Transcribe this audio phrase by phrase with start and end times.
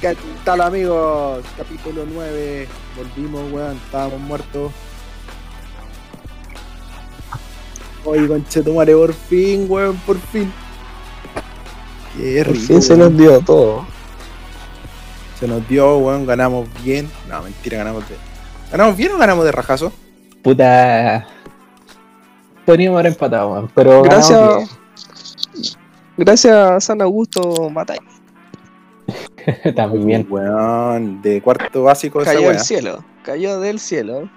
[0.00, 1.44] ¿Qué tal amigos?
[1.56, 2.66] Capítulo 9.
[2.96, 3.76] Volvimos, weón.
[3.84, 4.72] Estábamos muertos.
[8.04, 10.50] Oye, conchetumare, por fin, weón, por fin.
[12.16, 12.66] Qué Por rico.
[12.66, 13.10] fin se weón.
[13.10, 13.86] nos dio todo.
[15.38, 16.24] Se nos dio, weón.
[16.26, 17.10] Ganamos bien.
[17.28, 18.16] No, mentira, ganamos de.
[18.72, 19.92] ¿Ganamos bien o ganamos de rajazo?
[20.42, 21.26] Puta.
[22.64, 24.02] Podríamos haber empatado, weón, pero.
[24.02, 24.70] Gracias.
[26.16, 27.98] Gracias a San Augusto Matay.
[29.46, 29.58] Bien.
[29.64, 30.26] Está muy bien.
[30.28, 33.04] Weón, de cuarto básico Cayó del cielo.
[33.24, 34.28] Cayó del cielo.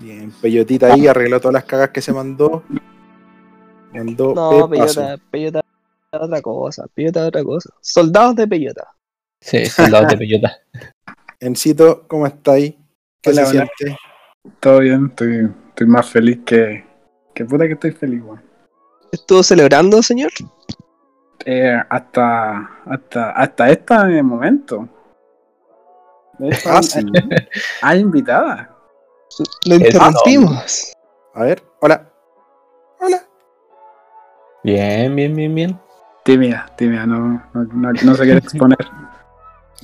[0.00, 2.62] Bien, Peyotita ahí arregló todas las cagas que se mandó.
[3.92, 4.68] Mandó No.
[4.68, 5.60] Peyota, Peyota
[6.12, 6.86] es otra cosa.
[6.94, 7.70] Peyota otra cosa.
[7.80, 8.88] Soldados de Peyota.
[9.40, 10.56] Sí, soldados de Peyota.
[11.40, 12.74] Encito, ¿cómo estáis?
[13.20, 13.68] ¿Qué Hola, se hola.
[13.78, 13.98] siente?
[14.60, 16.84] Todo bien, estoy, estoy más feliz que.
[17.34, 18.42] Que puta que estoy feliz, weón.
[19.12, 20.30] ¿Estuvo celebrando, señor?
[21.44, 24.88] Eh, hasta, hasta, hasta este momento.
[26.38, 27.06] De hecho, Ah, hay, sí.
[27.82, 28.74] hay invitada.
[29.66, 30.92] Lo interrumpimos.
[31.34, 32.06] A ver, hola.
[33.00, 33.22] Hola.
[34.64, 35.80] Bien, bien, bien, bien.
[36.24, 38.78] Tímida, tímida, no, no, no, no se quiere exponer.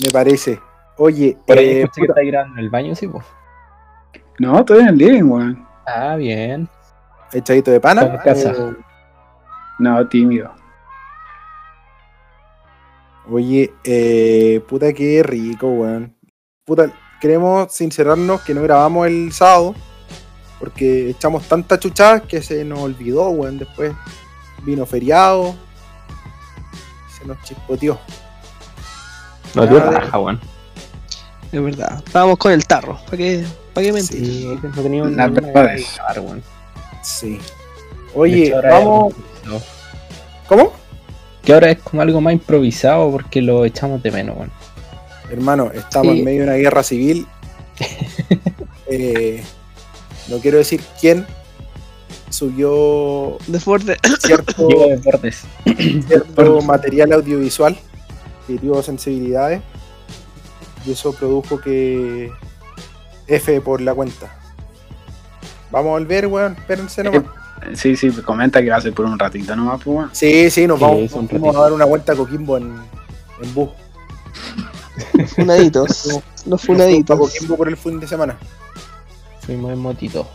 [0.02, 0.60] Me parece.
[0.98, 3.10] Oye, Por ahí eh, escuché que está grabando en el baño, sí.
[4.38, 5.66] No, estoy en el living, weón.
[5.86, 6.68] Ah, bien.
[7.32, 8.02] echadito de pana.
[8.02, 8.50] Está en casa.
[8.52, 8.76] Eh,
[9.78, 10.52] No, tímido.
[13.30, 16.14] Oye, eh, puta que rico, weón.
[16.64, 19.74] Puta, queremos sincerarnos que no grabamos el sábado.
[20.60, 23.58] Porque echamos tanta chuchada que se nos olvidó, weón.
[23.58, 23.92] Después
[24.62, 25.54] vino feriado.
[27.18, 27.98] Se nos chispoteó.
[29.54, 30.40] No dio raja, weón.
[31.52, 32.02] Es verdad.
[32.04, 32.98] Estábamos con el tarro.
[33.04, 34.24] ¿Para qué, para qué mentir?
[34.24, 35.16] Sí, no tenía un.
[35.16, 35.98] Las verdades.
[36.16, 36.42] weón.
[37.02, 37.38] Sí.
[37.38, 37.40] De
[38.14, 39.14] Oye, vamos.
[39.44, 39.62] improvisado.
[40.48, 40.85] ¿Cómo?
[41.46, 44.50] Que ahora es como algo más improvisado porque lo echamos de menos, weón.
[45.30, 46.18] Hermano, estamos Sí.
[46.18, 47.26] en medio de una guerra civil.
[48.88, 49.42] Eh,
[50.28, 51.26] no quiero decir quién
[52.30, 53.96] subió Desborde.
[54.20, 54.68] cierto,
[56.06, 57.76] cierto material audiovisual
[58.46, 59.60] que hirió sensibilidades
[60.86, 62.30] y eso produjo que
[63.26, 64.38] F por la cuenta.
[65.72, 67.24] Vamos a volver, weón, espérense nomás.
[67.74, 70.10] Sí, sí, comenta que va a ser por un ratito nomás, pues, weón.
[70.12, 72.74] Sí, sí, nos Sí, vamos, un nos vamos a dar una vuelta a Coquimbo en,
[73.42, 73.70] en bus.
[75.34, 76.06] Funaditos.
[76.06, 77.18] Los Nos fuimos a funaditos.
[77.18, 78.36] Coquimbo por el fin de semana.
[79.40, 80.28] Fuimos en motito.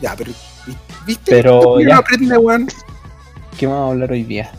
[0.00, 0.32] Ya, pero
[0.66, 0.76] vi-
[1.06, 1.30] ¿viste?
[1.32, 1.96] Pero ¿Por qué no ya.
[1.98, 2.68] aprende, weón?
[3.58, 4.50] ¿Qué vamos a hablar hoy día?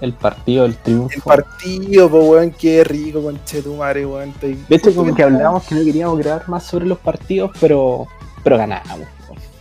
[0.00, 1.14] El partido, el triunfo.
[1.14, 4.30] El partido, po, weón, qué rico, conchetumare, weón.
[4.30, 4.58] Estoy...
[4.68, 8.06] De hecho, como que hablábamos que no queríamos grabar más sobre los partidos, pero,
[8.42, 8.58] pero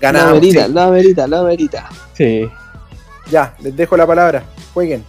[0.03, 0.33] ganamos.
[0.33, 0.41] La Ganamos.
[0.41, 0.73] verita, sí.
[0.73, 1.89] la verita, la verita.
[2.13, 2.49] Sí.
[3.31, 4.43] Ya, les dejo la palabra.
[4.73, 5.03] Jueguen.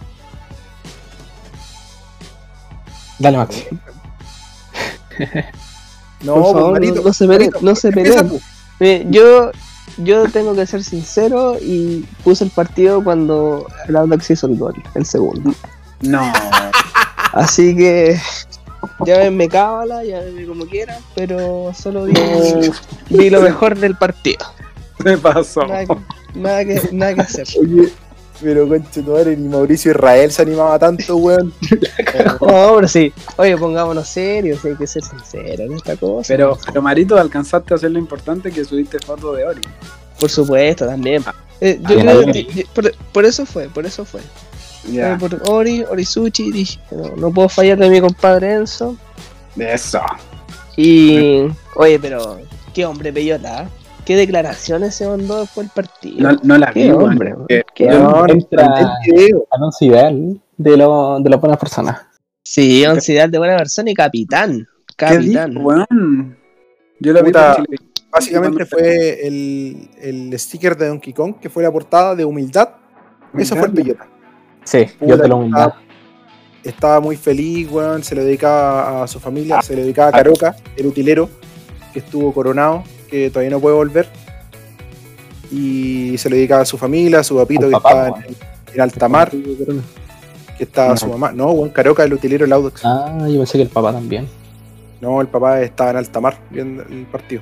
[3.19, 3.63] Dale, Max.
[6.21, 8.41] No, Por pues, favor, Marito, no, no se peleen, no se peleen.
[8.79, 9.51] Eh, yo,
[9.97, 14.73] yo tengo que ser sincero y puse el partido cuando el Audax hizo el gol,
[14.95, 15.53] el segundo.
[16.01, 16.33] No.
[17.33, 18.19] Así que
[19.05, 22.13] llámenme cábala, llámenme como quieran, pero solo vi,
[23.09, 24.45] vi lo mejor del partido.
[25.05, 25.65] ¿Qué pasó?
[25.65, 25.95] Nada que,
[26.35, 27.47] nada que, nada que hacer.
[27.61, 27.89] Oye,
[28.41, 31.53] pero conchetumare, ni Mauricio Israel se animaba tanto, weón.
[32.41, 33.13] No, pero sí.
[33.37, 36.27] Oye, pongámonos serios, hay que ser sinceros en esta cosa.
[36.27, 39.61] Pero, pero Marito, alcanzaste a hacer lo importante que subiste foto de Ori.
[40.19, 41.23] Por supuesto, también.
[41.61, 44.21] Eh, yo Ah, creo bien, que- yo- por, por eso fue, por eso fue.
[44.91, 48.95] Ya, Eh, por Ori, Orisuchi, dije, no, no puedo fallar de mi compadre Enzo.
[49.57, 50.01] eso.
[50.77, 52.39] Y, oye, pero,
[52.73, 53.67] qué hombre bellota, ¿eh?
[54.05, 56.31] Qué declaraciones se mandó después del partido.
[56.31, 61.57] No, no la vi, qué hombre, Eh, qué anuncio ideal de, lo, de las buenas
[61.59, 62.01] personas.
[62.43, 64.67] Sí, once ideal de buena persona y capitán.
[64.95, 65.57] ¿Qué Capitán.
[65.57, 66.37] weón?
[66.99, 67.77] Yo la vi Puta, Chile.
[68.11, 72.69] Básicamente fue el, el sticker de Donkey Kong, que fue la portada de humildad.
[73.37, 74.07] Eso fue el Peyota.
[74.63, 75.73] Sí, Puta, yo te lo humildad.
[76.63, 78.03] Estaba muy feliz, weón.
[78.03, 81.29] Se lo dedicaba a su familia, se lo dedicaba a Caroca, el utilero,
[81.91, 82.83] que estuvo coronado,
[83.23, 84.07] que todavía no puede volver.
[85.51, 88.35] Y se lo dedicaba a su familia, a su papito que papá, estaba en,
[88.73, 90.97] en alta mar, que estaba No.
[90.97, 91.31] su mamá.
[91.31, 92.81] No, weón, Caroca, el utilero, el Audax.
[92.83, 94.27] Ah, yo pensé que el papá también.
[95.01, 97.41] No, el papá estaba en alta mar viendo el partido.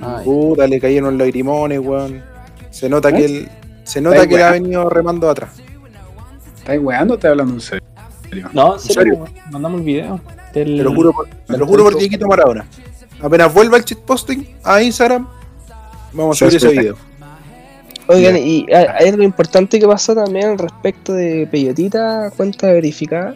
[0.00, 0.24] Ay.
[0.24, 2.22] Puta, le cayeron los lagrimones, weón.
[2.70, 3.14] Se nota ¿Eh?
[3.14, 3.48] que él,
[3.84, 5.50] se nota que él ha venido remando atrás.
[6.58, 7.84] ¿Estás weando o estás hablando en serio?
[8.52, 9.26] No, en serio?
[9.26, 10.20] serio, mandamos el video.
[10.54, 12.66] del- Te lo juro por, te lo juro por Dieguito Maradona.
[13.22, 15.26] Apenas vuelva el shitposting a Instagram,
[16.12, 16.96] vamos a subir ese video.
[18.06, 23.34] Oigan, y hay algo importante que pasó también al respecto de Peyotita, cuenta verificada.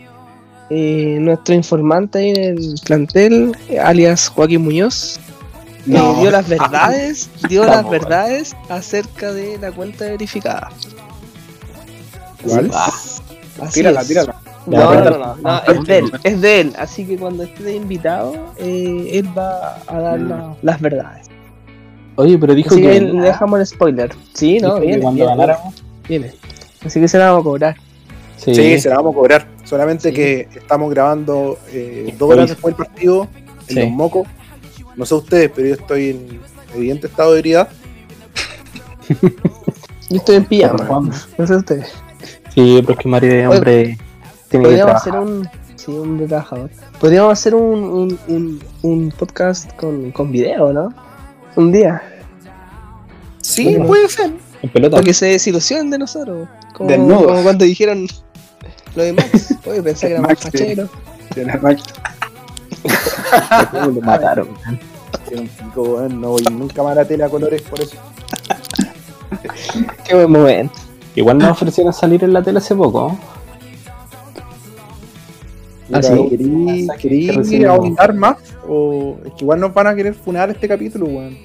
[0.70, 5.18] eh, nuestro informante ahí en el plantel, alias Joaquín Muñoz,
[5.86, 10.70] eh, dio las verdades, dio las verdades acerca de la cuenta verificada.
[12.42, 12.70] ¿Cuál?
[13.60, 14.08] Así Tírala, es.
[14.08, 14.41] tírala.
[14.66, 16.72] No, no, no, no, no, es de él, es de él.
[16.78, 21.26] Así que cuando esté de invitado, eh, él va a dar la- las verdades.
[22.16, 24.10] Oye, pero dijo Así que que, le dejamos el spoiler.
[24.34, 25.82] Sí, no, viene, cuando viene, ganáramos.
[26.08, 26.32] viene.
[26.84, 27.76] Así que se la vamos a cobrar.
[28.36, 29.46] Sí, Sí, se la vamos a cobrar.
[29.64, 30.14] Solamente Sí.
[30.14, 33.28] que estamos grabando eh, dos horas después del partido
[33.68, 33.80] en Sí.
[33.80, 34.28] los mocos.
[34.96, 36.40] No sé ustedes, pero yo estoy en
[36.74, 37.68] evidente estado de ebriedad.
[40.10, 40.84] Yo estoy en pijama.
[40.86, 41.10] Juan.
[41.38, 41.92] No sé ustedes.
[42.54, 43.98] Sí, pero es que Mario es hombre
[44.52, 45.48] tiene que Podríamos hacer un.
[45.76, 46.70] Sí, un de trabajador.
[47.00, 50.94] Podríamos hacer un, un, un, un podcast con, con video, ¿no?
[51.56, 52.02] Un día.
[53.40, 53.86] Sí, Bueno.
[53.86, 54.30] puede ser.
[54.62, 54.96] En pelota.
[54.96, 56.48] Para que se desilusionen de nosotros.
[56.74, 56.88] Como,
[57.24, 58.06] como cuando dijeron
[58.94, 59.54] lo de Max.
[59.66, 60.50] Oye, pensé que era más Max, sí.
[60.50, 60.88] fachero.
[61.34, 61.82] Tiene Max.
[63.70, 64.48] ¿Cómo lo mataron.
[66.20, 67.96] No voy nunca más a la tele a colores por eso.
[70.04, 70.74] Qué buen momento.
[71.14, 73.18] Igual nos ofrecieron salir en la tele hace poco.
[75.92, 76.88] Ah, sí.
[76.98, 78.36] ¿Querí, ahondar más?
[78.68, 81.36] O es que igual nos van a querer funar este capítulo, weón.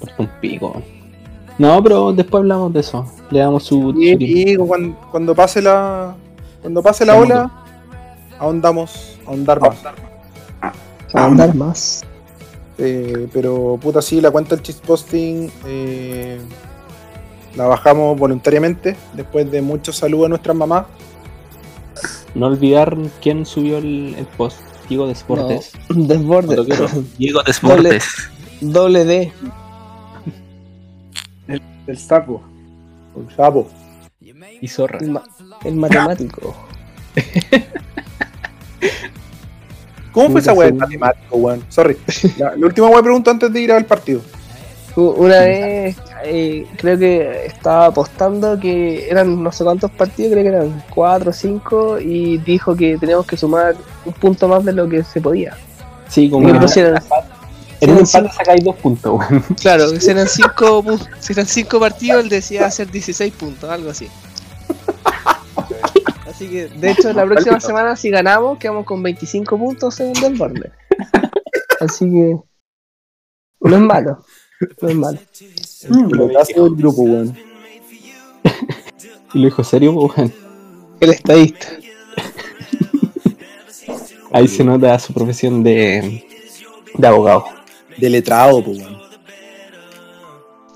[0.00, 0.82] Por un pico.
[1.58, 3.06] No, pero después hablamos de eso.
[3.30, 3.92] Le damos su.
[3.94, 4.24] Tiempo.
[4.24, 6.14] y cuando, cuando pase la
[6.64, 7.50] cuando pase la Sí, ola,
[8.38, 9.76] ahondamos, ahondar más.
[11.12, 12.02] A andar más.
[12.78, 16.40] Eh, pero puta sí, la cuenta del posting eh,
[17.54, 20.86] la bajamos voluntariamente después de muchos saludos a nuestras mamás.
[22.34, 24.58] No olvidar quién subió el, el post.
[24.88, 25.72] Diego Desportes.
[25.88, 26.56] Desborde.
[26.56, 26.88] Cuando quiero.
[27.18, 28.02] Diego Doble-
[28.60, 29.32] Doble D.
[31.86, 32.42] El sapo.
[33.14, 33.68] Un sapo.
[34.60, 34.98] Y Zorra.
[35.00, 35.22] El, ma-
[35.64, 36.54] el matemático.
[40.12, 41.64] ¿Cómo fue esa weá del matemático, weón?
[41.68, 41.96] Sorry.
[42.38, 44.20] La, la última weá pregunto antes de ir al partido.
[44.96, 50.48] Una vez eh, creo que estaba apostando que eran no sé cuántos partidos, creo que
[50.50, 53.74] eran cuatro o cinco, y dijo que teníamos que sumar
[54.04, 55.56] un punto más de lo que se podía.
[56.08, 57.00] Sí, como que pusieron-
[57.80, 59.42] en un empate sacáis dos puntos, weón.
[59.60, 60.84] Claro, si eran cinco,
[61.18, 64.08] si eran cinco partidos, él decía hacer 16 puntos, algo así.
[66.28, 70.20] Así que, de hecho, la próxima semana, si ganamos, quedamos con 25 puntos en el
[70.20, 70.70] desborde.
[71.80, 72.36] Así que,
[73.60, 74.24] no es malo.
[74.80, 75.18] No es malo.
[75.82, 77.36] El pelotazo del grupo, weón.
[79.34, 80.32] Y lo dijo serio, weón.
[81.00, 81.66] El estadista.
[84.30, 86.24] Ahí se nota su profesión de,
[86.96, 87.44] de abogado.
[87.98, 88.98] De letrado, pues, weón.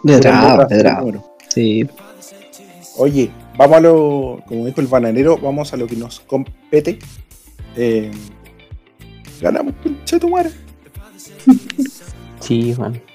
[0.04, 1.36] Letrado, letrado.
[1.48, 1.88] Sí.
[2.96, 6.98] Oye, vamos a lo, como dijo el bananero, vamos a lo que nos compete.
[7.76, 8.10] Eh,
[9.40, 10.50] ganamos, pinche tu madre.
[12.40, 13.07] Sí, weón.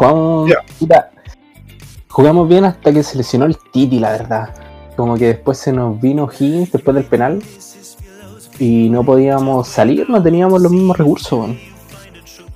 [0.00, 0.50] Jugamos.
[0.78, 1.10] Puta,
[2.08, 4.54] jugamos bien hasta que se lesionó el Titi, la verdad.
[4.96, 7.42] Como que después se nos vino Higgins después del penal.
[8.58, 11.60] Y no podíamos salir, no teníamos los mismos recursos, weón.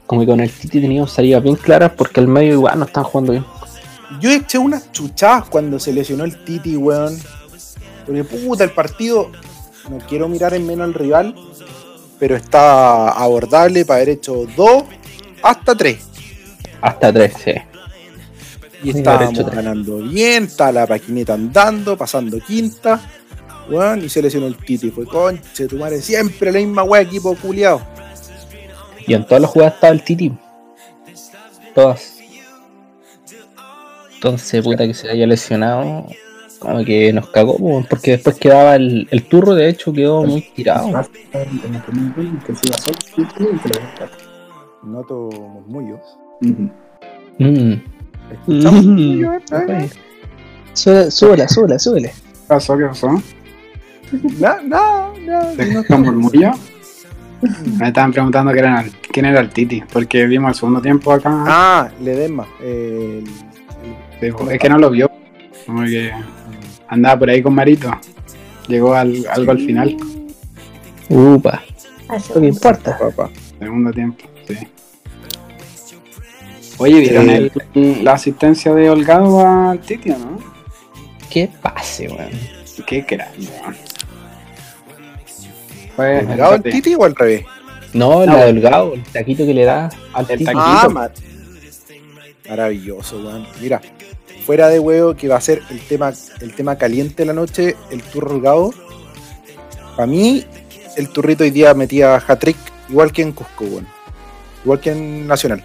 [0.06, 3.04] Como que con el Titi teníamos salidas bien claras porque el medio igual no están
[3.04, 3.44] jugando bien.
[4.20, 7.14] Yo eché unas chuchadas cuando se lesionó el Titi, weón.
[8.06, 9.30] Porque puta, el partido,
[9.90, 11.34] no quiero mirar en menos al rival,
[12.18, 14.84] pero está abordable para haber hecho dos
[15.42, 16.13] hasta tres.
[16.84, 17.52] Hasta tres, sí.
[18.82, 23.00] Y Sí, estábamos ganando bien, está la paquineta andando, pasando quinta,
[23.70, 24.90] weón, y se lesionó el Titi.
[24.90, 27.80] Fue conche, tu madre, siempre la misma weá, equipo culiado.
[29.06, 30.30] Y en todas las jugadas estaba el Titi.
[31.74, 32.18] Todas.
[34.16, 36.06] Entonces, puta que se haya lesionado,
[36.58, 40.42] como que nos cagó, po, porque después quedaba el, el turro, de hecho, quedó muy
[40.54, 40.90] tirado.
[44.82, 46.18] Noto murmullos.
[46.40, 47.72] Mm.
[48.32, 49.24] ¿Escuchamos Mm.
[49.68, 49.90] eh?
[50.74, 52.08] Súbela, súbela, súbela, súbele.
[52.08, 52.14] ¿Qué
[52.48, 52.76] pasó?
[52.76, 53.08] ¿Qué pasó?
[53.10, 55.54] No, no, no.
[55.54, 56.50] ¿Se escuchó un murmullo?
[57.78, 61.12] Me estaban preguntando quién era, el, quién era el Titi, porque vimos el segundo tiempo
[61.12, 61.30] acá.
[61.46, 62.46] Ah, Ledesma.
[62.62, 63.24] el-
[64.20, 65.10] Sí, es que no lo vio.
[65.66, 66.10] Como que
[66.88, 67.90] andaba por ahí con Marito.
[68.68, 69.96] Llegó al, algo al final,
[71.10, 71.62] Upa.
[72.34, 72.98] Lo que importa.
[73.58, 74.24] segundo tiempo.
[74.48, 74.56] Sí.
[76.78, 80.38] Oye, ¿vieron Eh, el- la asistencia de Holgado al Titi o no?
[81.30, 82.30] Qué pase, weón.
[82.86, 83.76] Qué crack, weón.
[85.96, 87.44] Fue ¿El Delgado el Titi o al revés?
[87.92, 88.54] No, No, la weón.
[88.56, 90.44] delgado, el taquito que le da al El Titi.
[90.44, 90.62] taquito.
[90.64, 91.10] Ah, ma-
[92.48, 93.46] maravilloso, weón.
[93.60, 93.80] Mira,
[94.44, 97.76] fuera de huevo que va a ser el tema, el tema caliente de la noche,
[97.90, 98.72] el tour Holgado.
[99.96, 100.44] Para mí,
[100.96, 102.56] el turrito hoy día metía hat-trick
[102.90, 103.86] igual que en Cusco, weón.
[104.64, 105.62] Igual que en Nacional.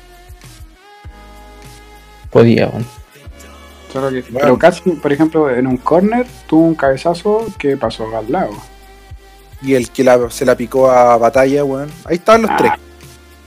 [2.29, 2.85] Podía, weón.
[3.91, 4.39] Que- Bueno.
[4.39, 8.51] Pero casi, por ejemplo, en un corner tuvo un cabezazo que pasó al lado.
[9.61, 11.89] Y el que la- se la picó a batalla, weón.
[12.05, 12.71] Ahí estaban los Ah, tres.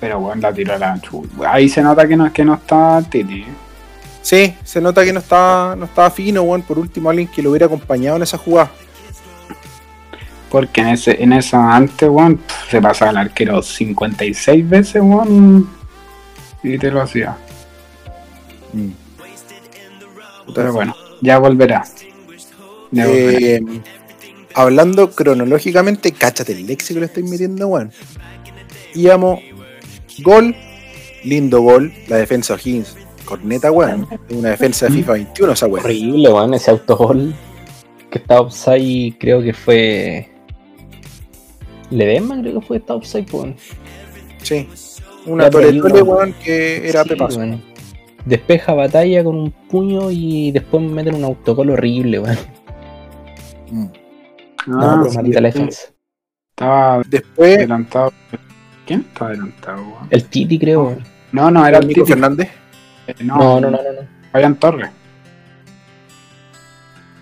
[0.00, 3.00] Pero bueno, la tiró a la chu- Ahí se nota que no, que no está
[3.08, 3.46] Titi.
[4.20, 6.62] Sí, se nota que no estaba, no estaba fino, weón.
[6.62, 8.70] Por último, alguien que lo hubiera acompañado en esa jugada.
[10.50, 15.68] Porque en ese, en esa antes, weón, se pasaba el arquero 56 veces, weón.
[16.64, 17.36] Y te lo hacía.
[20.54, 21.84] Pero bueno, ya volverá.
[22.90, 23.38] Ya volverá.
[23.38, 23.62] Eh,
[24.54, 27.90] hablando cronológicamente, cáchate el léxico que le estoy metiendo, weón.
[28.94, 29.40] Íbamos,
[30.22, 30.54] gol,
[31.24, 34.06] lindo gol, la defensa O'Higgins, corneta, weón.
[34.30, 35.84] Una defensa de FIFA 21 esa weón.
[35.84, 37.34] Horrible, weón, ese autogol
[38.10, 40.28] que está offside, creo que fue.
[41.90, 43.56] Ledesma, creo que fue está offside, weón.
[44.42, 44.68] Sí.
[45.24, 47.38] Una digo- weón, que era Sí, pepazo.
[47.38, 47.71] weón.
[48.24, 52.38] Despeja batalla con un puño y después meten un autogol horrible, weón.
[53.70, 53.86] Mm.
[53.86, 53.92] Ah,
[54.66, 55.82] No, pero sí, maldita la defensa.
[56.50, 58.12] Estaba Después, adelantado.
[58.86, 60.06] ¿Quién estaba adelantado, weón?
[60.10, 61.04] El Titi, creo, weón.
[61.32, 62.12] No, no, era el Nico Titi.
[62.12, 62.48] Fernández.
[63.08, 63.82] Eh, No, no, no, no.
[63.82, 64.08] no.
[64.30, 64.90] Fabián Torres.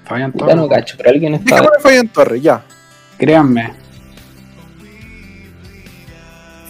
[0.04, 0.56] Fabián Torres.
[0.56, 1.54] no cacho, pero alguien está.
[1.56, 2.62] Déjame Fabián Torres, ya.
[3.16, 3.72] Créanme.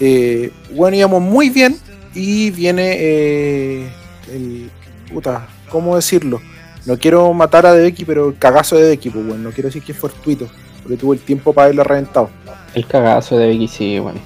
[0.00, 1.76] Eh, bueno, íbamos muy bien
[2.14, 3.90] y viene eh,
[4.30, 4.70] el...
[5.12, 6.40] Puta, ¿cómo decirlo?
[6.86, 9.82] No quiero matar a Debeki, pero el cagazo de Debeki, pues bueno, no quiero decir
[9.82, 10.48] que es fortuito,
[10.82, 12.30] porque tuvo el tiempo para haberlo reventado.
[12.74, 14.20] El cagazo de Becky, sí, bueno.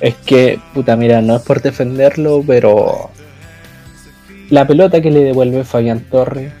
[0.00, 3.10] Es que, puta, mira, no es por defenderlo, pero.
[4.48, 6.52] La pelota que le devuelve Fabián Torres,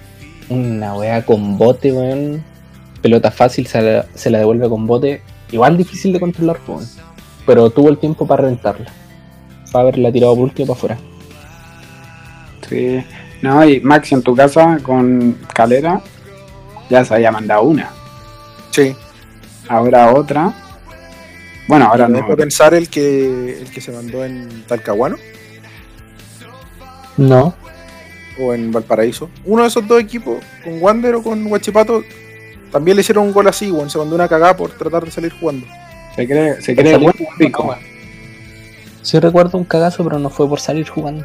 [0.48, 2.44] una weá con bote, weón.
[3.02, 3.80] Pelota fácil, se
[4.30, 5.22] la, devuelve con bote.
[5.50, 6.86] Igual difícil de controlar, weón.
[7.46, 8.92] Pero tuvo el tiempo para reventarla.
[9.72, 10.98] Para haberla tirado por último para afuera.
[12.70, 13.04] Sí.
[13.42, 16.00] No, y Max en tu casa con Calera
[16.88, 17.90] ya se había mandado una.
[18.70, 18.94] Sí,
[19.68, 20.52] Ahora otra.
[21.68, 22.16] Bueno, ahora no.
[22.16, 25.16] dejo pensar el que, el que se mandó en Talcahuano
[27.16, 27.54] No.
[28.40, 29.30] o en Valparaíso.
[29.44, 32.02] Uno de esos dos equipos, con Wander o con Huachipato,
[32.72, 35.32] también le hicieron un gol así, bueno, se mandó una cagada por tratar de salir
[35.38, 35.66] jugando.
[36.16, 37.76] Se cree, se cree buen pico.
[39.02, 41.24] Sí recuerdo un cagazo, pero no fue por salir jugando.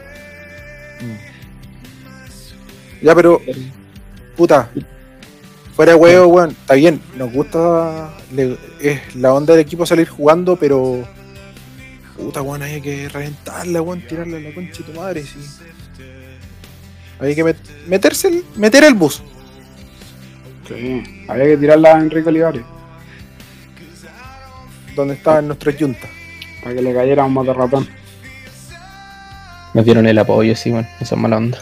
[3.02, 3.42] Ya, pero
[4.36, 4.70] puta,
[5.76, 10.08] fuera de huevo, weón, está bien, nos gusta, le- es la onda del equipo salir
[10.08, 11.08] jugando, pero
[12.18, 15.40] puta, weón, hay que reventarla, weón, tirarla a la concha de tu madre, sí.
[17.20, 17.56] Hay que met-
[17.88, 19.22] meterse el, meter el bus.
[20.68, 21.04] Sí.
[21.28, 22.64] Había que tirarla a Enrique Olivares
[24.96, 26.08] donde está nuestro yunta.
[26.64, 27.88] para que le cayera un motor ratón.
[29.74, 31.60] Nos dieron el apoyo, sí, bueno, esa es mala onda.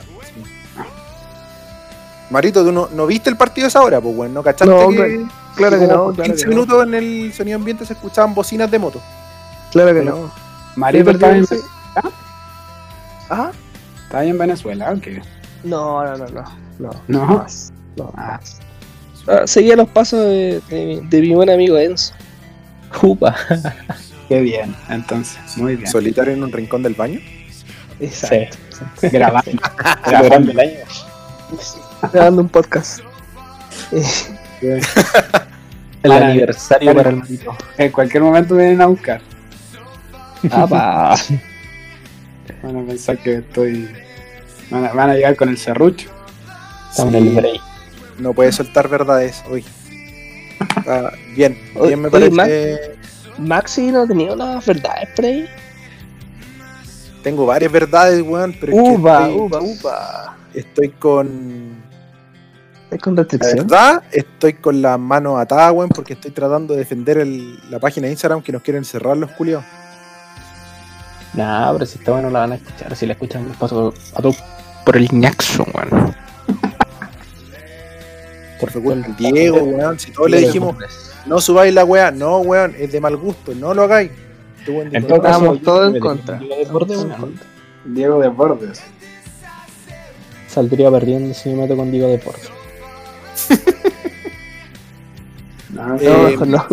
[2.33, 4.01] Marito, ¿tú no, no viste el partido a esa hora?
[4.01, 6.55] Pues, weón, ¿no cachaste No, que, claro, claro que no, por claro 15 que no.
[6.55, 9.01] minutos en el sonido ambiente se escuchaban bocinas de moto?
[9.71, 10.31] Claro que no.
[10.75, 11.55] Marito Sí, está en, sí.
[13.29, 13.51] ¿Ah?
[14.05, 15.21] está ahí en Venezuela, ¿o qué?
[15.63, 16.43] No, no, no, no.
[16.79, 16.89] No.
[17.07, 17.25] No.
[17.25, 17.71] Más.
[17.95, 18.11] No.
[18.17, 18.39] Ah,
[19.27, 22.13] Ah, seguía los pasos de, de mi- de mi buen amigo Enzo.
[22.91, 23.33] Jupa.
[24.27, 24.75] qué bien.
[24.89, 25.89] Entonces, muy bien.
[25.89, 27.21] Solitario en un rincón del baño.
[28.01, 28.57] Exacto.
[29.01, 29.51] Grabando.
[30.05, 30.71] Grabando el año.
[32.11, 32.99] Grabando un podcast.
[33.91, 34.81] Eh,
[36.03, 37.55] El Para- aniversario para- para el marito.
[37.77, 39.21] En cualquier momento vienen a buscar.
[40.43, 41.17] Van
[42.77, 43.89] a pensar que estoy.
[44.69, 46.09] Van a, van a llegar con el serrucho.
[46.97, 47.61] Break.
[48.19, 49.63] No puede soltar verdades hoy.
[50.87, 52.95] Ah, bien, bien me oye, parece.
[53.37, 55.47] Maxi no ha tenido las verdades por ahí.
[57.23, 60.37] Tengo varias verdades, weón, pero es que Uva, estoy, uva, uva.
[60.53, 61.82] estoy con.
[62.93, 63.67] ¿Es con La restricción?
[63.67, 68.05] verdad, estoy con las manos atadas, weón, porque estoy tratando de defender el- la página
[68.07, 69.65] de Instagram que nos quieren cerrar los culiados.
[71.33, 72.95] Nah, pero si está bueno la van a escuchar.
[72.95, 74.37] Si la escuchan, les paso a todos
[74.85, 76.15] por el ñaxo, weón.
[78.59, 80.75] Por favor, el Diego, weón, si todos le dijimos,
[81.25, 84.11] no subáis la weá, no, weón, es de mal gusto, no lo hagáis.
[84.65, 86.39] Todo "No, caso, Estábamos todos en contra.
[87.85, 88.81] Diego de Bordes.
[90.47, 92.49] Saldría perdiendo si me meto con Diego Deportes.
[95.69, 96.65] No, Eh, No, mejor no.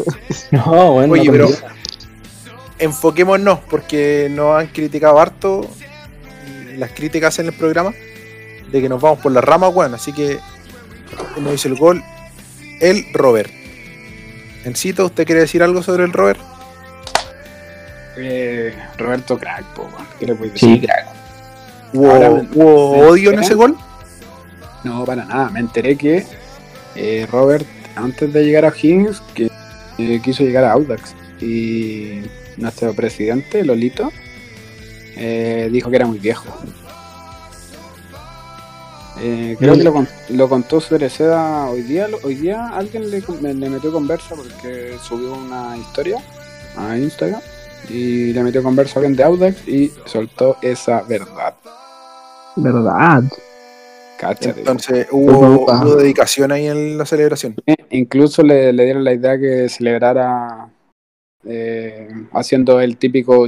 [0.50, 1.48] No, bueno, Oye, no pero-
[2.78, 5.68] enfoquémonos, porque nos han criticado harto
[6.72, 7.92] y las críticas en el programa
[8.70, 9.94] de que nos vamos por las ramas, weón.
[9.94, 10.38] Así que
[11.40, 12.02] nos hizo el gol
[12.80, 13.50] el Robert.
[14.64, 16.40] Encito, ¿usted quiere decir algo sobre el Robert?
[18.16, 19.88] Eh, Roberto Crack, po.
[20.18, 20.80] ¿Qué le puedes decir?
[20.80, 21.06] Sí, crack.
[21.92, 23.76] ¿Hubo, Ahora me- hubo me odio en ese gol?
[24.84, 25.48] No, para nada.
[25.50, 26.26] Me enteré que
[26.94, 27.66] eh, Robert,
[27.96, 29.50] antes de llegar a Higgins, que
[29.98, 31.14] eh, quiso llegar a Audax.
[31.40, 32.22] Y
[32.56, 34.10] nuestro presidente, Lolito,
[35.16, 36.46] eh, dijo que era muy viejo.
[39.22, 42.08] Eh, creo que lo, lo contó Cereceda hoy día.
[42.22, 43.22] Hoy día alguien le,
[43.54, 46.22] le metió conversa porque subió una historia
[46.76, 47.42] a Instagram
[47.88, 51.54] y le metió conversa a alguien de Audax y soltó esa verdad.
[52.56, 53.24] ¿Verdad?
[54.20, 54.60] Cáchate.
[54.60, 55.82] Entonces hubo, Opa.
[55.82, 57.56] hubo dedicación ahí en la celebración.
[57.66, 60.68] Eh, Incluso le, le dieron la idea que celebrara
[61.44, 63.46] eh, haciendo el típico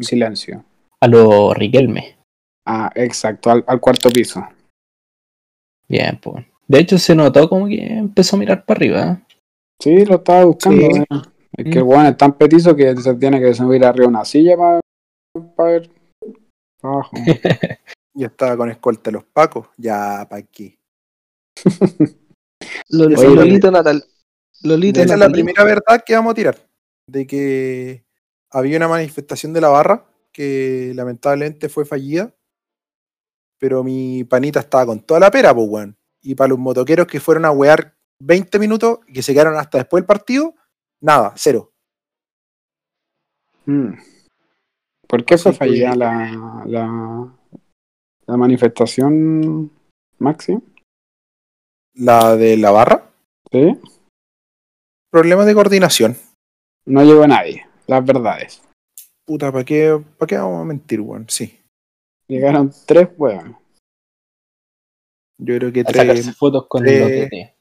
[0.00, 0.64] silencio.
[1.00, 2.16] A lo Riquelme.
[2.66, 4.44] Ah, exacto, al, al cuarto piso.
[5.88, 6.44] Bien, pues.
[6.66, 9.12] De hecho, se notó como que empezó a mirar para arriba.
[9.12, 9.36] ¿eh?
[9.80, 10.80] Sí, lo estaba buscando.
[10.80, 11.00] Sí.
[11.00, 11.04] eh.
[11.56, 11.88] Es que el Mm.
[11.88, 14.80] weón es tan petizo que se tiene que subir arriba de una silla para
[15.70, 15.88] ver
[16.82, 17.16] pa' abajo.
[18.14, 19.68] Ya estaba con escolta los pacos.
[19.76, 20.78] Ya, pa' aquí.
[22.90, 24.04] Lol- Oye, Lolito Natal.
[24.62, 26.68] Lolito Esa es la primera verdad que vamos a tirar.
[27.06, 28.04] De que
[28.50, 32.34] había una manifestación de la barra que lamentablemente fue fallida.
[33.58, 35.96] Pero mi panita estaba con toda la pera, pues, weón.
[36.22, 39.78] Y para los motoqueros que fueron a wear 20 minutos y que se quedaron hasta
[39.78, 40.54] después del partido,
[41.00, 41.72] nada, cero.
[43.66, 43.94] Mm.
[45.06, 47.34] ¿Por qué fue fallida la, la,
[48.26, 49.70] la manifestación,
[50.18, 50.58] Maxi?
[51.94, 53.10] La de la barra,
[53.52, 53.78] ¿Sí?
[55.10, 56.16] problemas de coordinación.
[56.86, 58.62] No llegó nadie, las verdades.
[59.26, 61.26] Puta, ¿para qué, ¿para qué vamos a mentir, weón?
[61.28, 61.58] Sí.
[62.28, 63.44] Llegaron tres huevos.
[65.38, 67.54] Yo creo que A tres, fotos con tres- DT.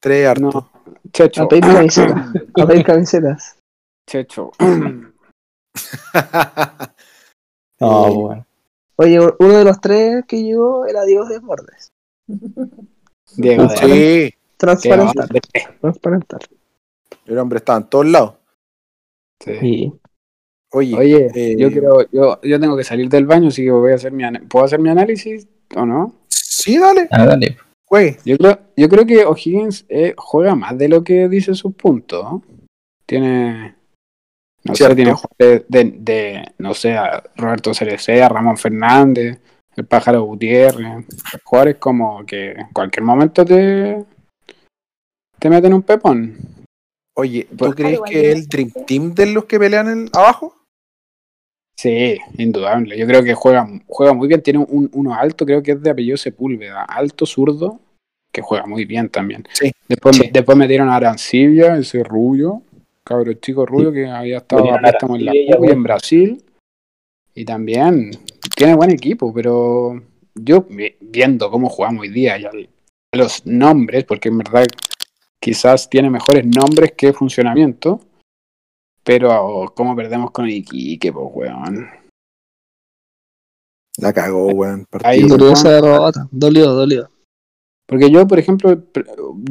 [0.00, 0.40] tres harto.
[0.42, 0.70] No,
[1.12, 1.42] Checho.
[1.42, 2.28] A pedir camisetas.
[2.60, 3.58] A pedir camisetas.
[4.08, 4.50] Checho.
[7.80, 8.46] No, Eh, bueno.
[9.02, 11.90] Oye, uno de los tres que llegó era Diego Desbordes.
[13.36, 13.76] Diego, Sí.
[13.86, 15.28] sí, Transparentar.
[15.80, 16.40] Transparentar.
[17.24, 18.34] el hombre estaba en todos lados.
[19.42, 19.52] Sí.
[19.58, 19.92] Sí.
[20.72, 23.92] Oye, Oye, eh, yo creo, yo, yo tengo que salir del baño, así que voy
[23.92, 26.14] a hacer mi ¿Puedo hacer mi análisis o no?
[26.28, 27.56] sí, dale, Ah, dale.
[27.88, 28.16] güey.
[28.26, 32.42] Yo creo, yo creo que O'Higgins eh, juega más de lo que dice sus puntos.
[33.06, 33.76] Tiene.
[34.64, 34.92] No Cierto.
[34.92, 39.38] sé, tiene jugadores de, de, no sé, a Roberto Cerecea, Ramón Fernández,
[39.76, 41.06] el Pájaro Gutiérrez.
[41.44, 44.04] Jugadores como que en cualquier momento te,
[45.38, 46.36] te meten un pepón.
[47.16, 50.54] Oye, ¿tú Pues- crees que el Dream Team de los que pelean abajo?
[51.76, 52.98] Sí, indudable.
[52.98, 54.42] Yo creo que juega, juega muy bien.
[54.42, 56.82] Tiene un, uno alto, creo que es de apellido Sepúlveda.
[56.84, 57.80] Alto zurdo,
[58.30, 59.46] que juega muy bien también.
[59.54, 59.72] Sí.
[59.88, 60.28] Después, Sí.
[60.30, 62.62] después metieron a Arancibia, ese rubio,
[63.10, 65.82] cabro chico rubio que había estado a préstamo en la U y en.
[65.82, 66.44] Brasil.
[67.34, 68.12] Y también
[68.56, 70.00] tiene buen equipo, pero
[70.34, 72.68] yo vi- viendo cómo jugamos hoy día y
[73.16, 74.64] los nombres, porque en verdad
[75.40, 78.00] quizás tiene mejores nombres que funcionamiento.
[79.02, 81.88] Pero cómo perdemos con Iquique, pues, weón.
[83.98, 84.86] La cagó, weón.
[85.02, 85.26] Ahí-.
[85.26, 86.28] Dolió esa derrota.
[86.30, 87.10] Dolió, dolió.
[87.90, 88.84] Porque yo, por ejemplo,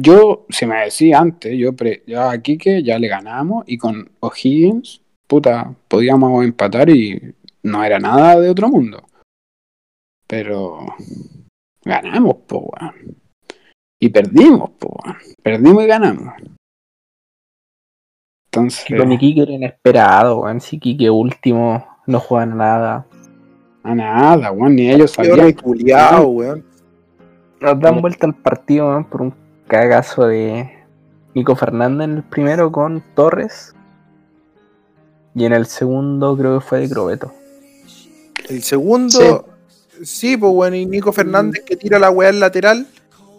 [0.00, 4.10] yo, se me decía antes, yo, pre- yo a Quique ya le ganamos y con
[4.20, 9.04] O'Higgins, puta, podíamos empatar y no era nada de otro mundo.
[10.26, 10.86] Pero
[11.84, 12.94] ganamos, po, weón.
[14.00, 15.18] Y perdimos, po, weón.
[15.42, 16.32] Perdimos y ganamos.
[18.46, 20.62] Entonces, Con mi Kike era inesperado, weón.
[20.62, 23.06] Si Kike último, no juegan nada.
[23.82, 25.40] a nada, weón, ni ellos sabían.
[25.40, 26.69] reculeado, weón.
[27.60, 29.34] Nos dan vuelta al partido, weón, por un
[29.68, 30.70] cagazo de
[31.34, 33.74] Nico Fernández en el primero con Torres.
[35.34, 37.32] Y en el segundo creo que fue de Crobeto.
[38.48, 39.46] El segundo,
[40.02, 42.86] sí, pues bueno, y Nico Fernández que tira la weá al lateral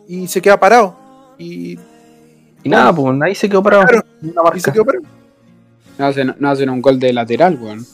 [0.08, 0.96] y se queda parado.
[1.38, 1.78] Y,
[2.64, 3.86] Y nada, pues ahí se quedó parado.
[3.86, 4.06] Claro.
[4.22, 5.04] Una y se quedó parado.
[5.98, 7.86] No hacen, no hacen un gol de lateral, weón.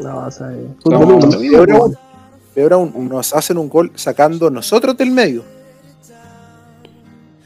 [0.00, 0.48] No, o sea,
[0.86, 1.90] No.
[2.60, 5.42] Peor aún, nos hacen un gol sacando nosotros del medio.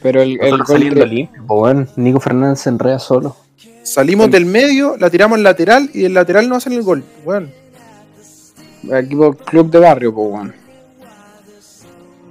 [0.03, 1.89] Pero el, el gol saliendo de- limpio, pues, weón.
[1.95, 3.37] Nico Fernández se enreda solo.
[3.85, 7.05] Salimos El- del medio, la tiramos al lateral y del lateral no hacen el gol.
[7.25, 7.53] Weón,
[8.93, 10.55] equipo club de barrio, pues, weón.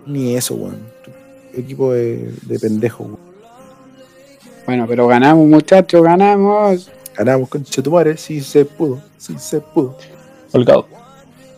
[0.05, 0.79] ni eso, weón.
[1.53, 3.19] Equipo de, de pendejos, weón.
[4.65, 6.91] Bueno, pero ganamos, muchachos, ganamos.
[7.15, 9.95] Ganamos con Chetumare, sí se pudo, sí se pudo.
[10.51, 10.85] Holgado.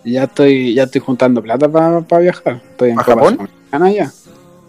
[0.06, 2.62] Ya estoy, ya estoy juntando plata para viajar.
[2.72, 3.50] Estoy en ¿A Japón?
[3.94, 4.12] Ya.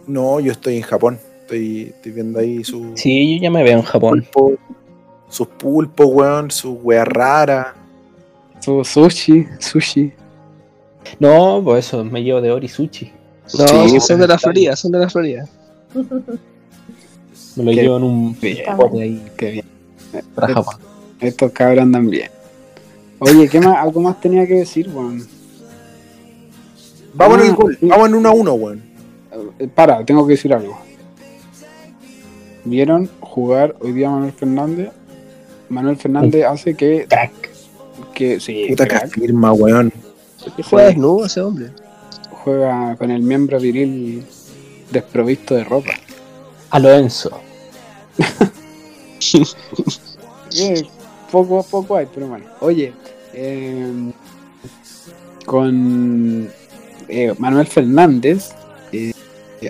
[0.07, 1.19] No, yo estoy en Japón.
[1.43, 4.27] Estoy, estoy viendo ahí su Sí, yo ya me veo en Japón.
[4.33, 4.59] pulpo,
[5.29, 7.75] sus pulpos, weón, su wea rara.
[8.61, 10.13] Su sushi, sushi.
[11.21, 13.13] No, pues eso, me llevo de Ori Sushi.
[13.59, 15.47] No, Sí, son de la Florida, son de la Florida.
[17.55, 18.77] Me lo Qué llevo en un bien.
[18.77, 19.65] bote ahí Qué bien.
[20.35, 20.75] para Japón.
[21.21, 22.31] Estos cabros andan bien.
[23.19, 23.77] Oye, ¿qué más?
[23.79, 25.27] Algo más tenía que decir, weón.
[27.15, 27.87] Vamos en Ah, el gol, sí.
[27.87, 28.83] vamos en 1 a 1, weón.
[29.59, 30.79] Eh, Para, tengo que decir algo.
[32.65, 34.91] ¿Vieron jugar hoy día Manuel Fernández?
[35.69, 37.33] Manuel Fernández hace que, Crack.
[38.15, 39.93] que sí, Puta que crack, firma, weón.
[40.71, 41.71] Juega desnudo ese hombre.
[42.31, 44.25] juega con el miembro viril
[44.93, 45.91] desprovisto de ropa.
[46.71, 47.31] A lo Enzo.
[50.59, 50.87] Eh,
[51.31, 52.47] poco a poco hay, pero bueno.
[52.61, 52.93] Oye,
[53.37, 54.13] eh,
[55.45, 56.49] con
[57.09, 58.51] eh, Manuel Fernández
[58.93, 59.13] eh,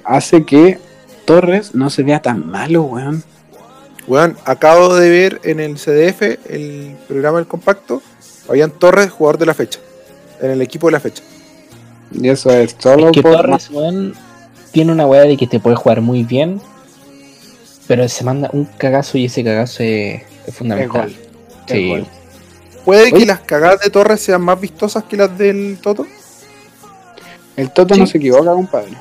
[0.04, 0.78] hace que
[1.24, 3.22] Torres no se vea tan malo, weón.
[4.06, 8.00] Weón, acabo de ver en el CDF, el programa del compacto,
[8.48, 9.80] habían Torres, jugador de la fecha.
[10.40, 11.24] En el equipo de la fecha.
[12.12, 14.14] Y eso es solo Es que por Torres, weón,
[14.70, 16.60] tiene una weá de que te puede jugar muy bien,
[17.88, 21.10] pero se manda un cagazo y ese cagazo es, es fundamental.
[21.66, 21.88] Es Sí.
[21.88, 22.06] gol.
[22.86, 23.26] ¿Puede que Oye.
[23.26, 26.06] las cagadas de Torres sean más vistosas que las del Toto?
[27.56, 28.12] El Toto no Sí.
[28.12, 28.92] se equivoca, compadre.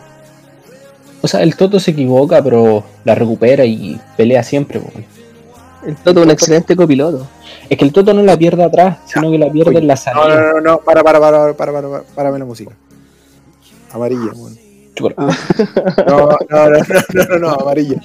[1.21, 4.79] O sea, el Toto se equivoca, pero la recupera y pelea siempre.
[4.79, 5.05] weón.
[5.85, 7.27] El Toto es un excelente copiloto.
[7.69, 9.93] Es que el Toto no la pierde atrás, sino que la pierde Oye, en la
[9.93, 10.35] No, salida.
[10.41, 12.71] no, no, no, para, para, para, para, para, para, párame la música.
[13.93, 14.57] Amarilla, weón.
[14.95, 15.21] Chocolate.
[16.07, 16.79] No, no, no, no,
[17.13, 18.01] no, no, no, amarilla.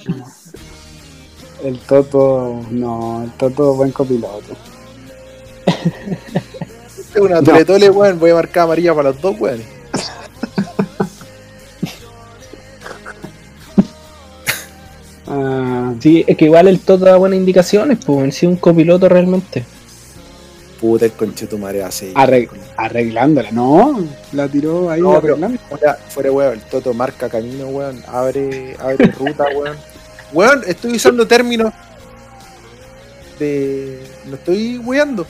[1.63, 4.53] El Toto, no, el Toto es buen copiloto.
[7.13, 8.19] Es una tole tole, weón.
[8.19, 9.61] Voy a marcar amarilla para los dos, weón.
[15.27, 19.63] Ah, Sí, es que igual el Toto da buenas indicaciones, pues sí un copiloto realmente.
[20.79, 22.11] Puta, el concheto madre así.
[22.15, 25.59] Arre- arreglándola, no, la tiró ahí No, pero- arreglando.
[25.69, 26.53] Fuera, fuera, weón.
[26.53, 28.03] El Toto marca camino, weón.
[28.07, 29.77] Abre, abre ruta, weón.
[30.33, 31.71] Weón, estoy usando términos
[33.37, 33.99] de.
[34.25, 35.27] No estoy weando.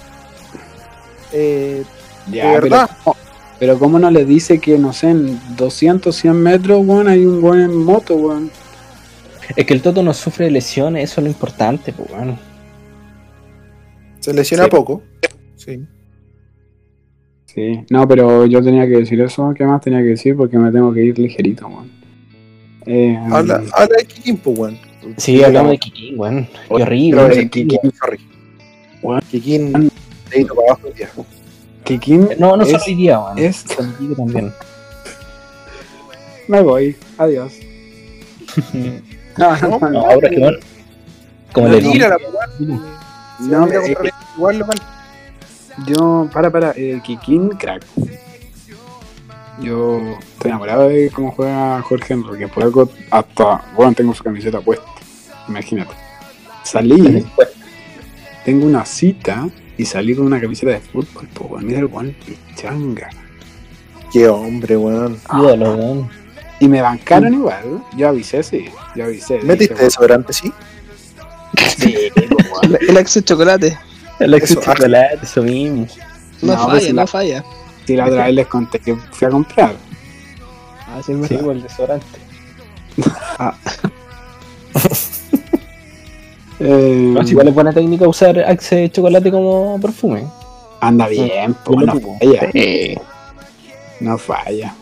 [1.33, 1.83] Eh,
[2.31, 2.89] Ya, de pero, verdad.
[3.03, 3.15] ¿cómo-
[3.59, 7.43] pero cómo no le dice que, no sé, en 200, 100 metros, weón, hay un
[7.43, 8.49] weón en moto, weón.
[9.55, 12.37] Es que el Toto no sufre lesiones, eso es lo importante, pues bueno.
[14.19, 14.69] se lesiona Sí.
[14.69, 15.01] poco.
[15.55, 15.83] Sí.
[17.45, 20.35] Sí, no, pero yo tenía que decir eso, ¿qué más tenía que decir?
[20.37, 21.91] Porque me tengo que ir ligerito, weón.
[22.85, 24.77] Eh, Habla, habla de Kikín, weón.
[25.17, 26.45] Sí, hablamos de Kikín, weón.
[26.45, 27.23] Qué Pero horrible.
[27.29, 28.19] de Kikín, sorry.
[29.01, 29.21] Weón.
[29.29, 29.90] Kikín,
[30.31, 30.87] dedito para abajo,
[32.39, 33.37] No, no es- solo hoy día, weón.
[33.37, 33.63] es-
[34.17, 34.53] también.
[36.47, 37.53] Me voy, adiós.
[39.37, 40.57] No, no, No, No, ahora que bueno.
[41.53, 42.05] Como No, le digo.
[43.39, 43.95] No, a eh,
[44.37, 44.77] igual local.
[45.87, 47.83] Yo, para, para, eh, Kikín, crack.
[49.61, 52.47] Yo estoy enamorado de cómo juega Jorge Enrique.
[52.47, 54.85] Por algo, hasta, bueno, tengo su camiseta puesta.
[55.47, 55.93] Imagínate.
[56.63, 57.25] Salí,
[58.45, 59.47] tengo una cita
[59.81, 61.27] y salí con una camiseta de fútbol.
[61.33, 63.09] Pues, weón, mira el weón pichanga.
[64.13, 65.17] Qué hombre, weón.
[65.33, 66.09] Ídolo, weón.
[66.59, 67.83] Y me bancaron igual.
[67.97, 68.65] Yo avisé, sí.
[68.95, 69.39] Yo avisé.
[69.41, 70.53] ¿Metiste dije, desodorante, sí?
[71.79, 72.11] Sí,
[72.61, 72.77] weón.
[72.79, 73.75] El, Axe chocolate.
[74.19, 75.87] El éxito chocolate, eso mismo.
[76.43, 77.43] No, No, falla, pues si no la- falla.
[77.87, 79.73] Si la otra vez les conté que fui a comprar.
[80.87, 82.05] Ah, sí, es Sí, pues, el desodorante.
[86.63, 90.27] Eh, igual es buena técnica usar Axe chocolate como perfume.
[90.79, 92.49] anda bien, pues, lo no falla.
[93.99, 94.75] No falla.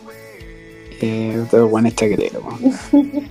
[1.00, 3.30] Eh, todo buen es chaquetero, weón.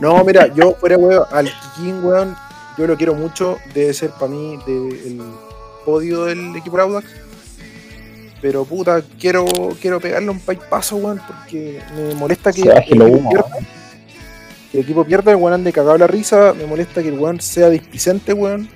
[0.00, 2.34] No, mira, yo fuera, weón, al Kikín, weón,
[2.78, 3.58] yo lo quiero mucho.
[3.74, 5.20] Debe ser para mí de- el
[5.84, 7.06] podio del equipo de Audax.
[8.40, 9.44] Pero puta, quiero,
[9.80, 13.30] quiero pegarle un paso, weón, porque me molesta que Se baje el lo humo.
[13.30, 13.50] pierda.
[14.70, 16.54] Que el equipo pierda, el weón ande cagado la risa.
[16.56, 18.68] Me molesta que el weón sea displicente, weón.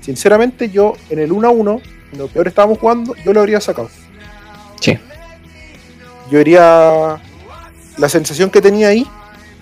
[0.00, 1.80] Sinceramente, yo en el 1 a 1,
[2.18, 3.88] lo peor estábamos jugando, yo lo habría sacado.
[4.80, 4.98] Sí.
[6.30, 7.20] Yo iría.
[7.96, 9.06] La sensación que tenía ahí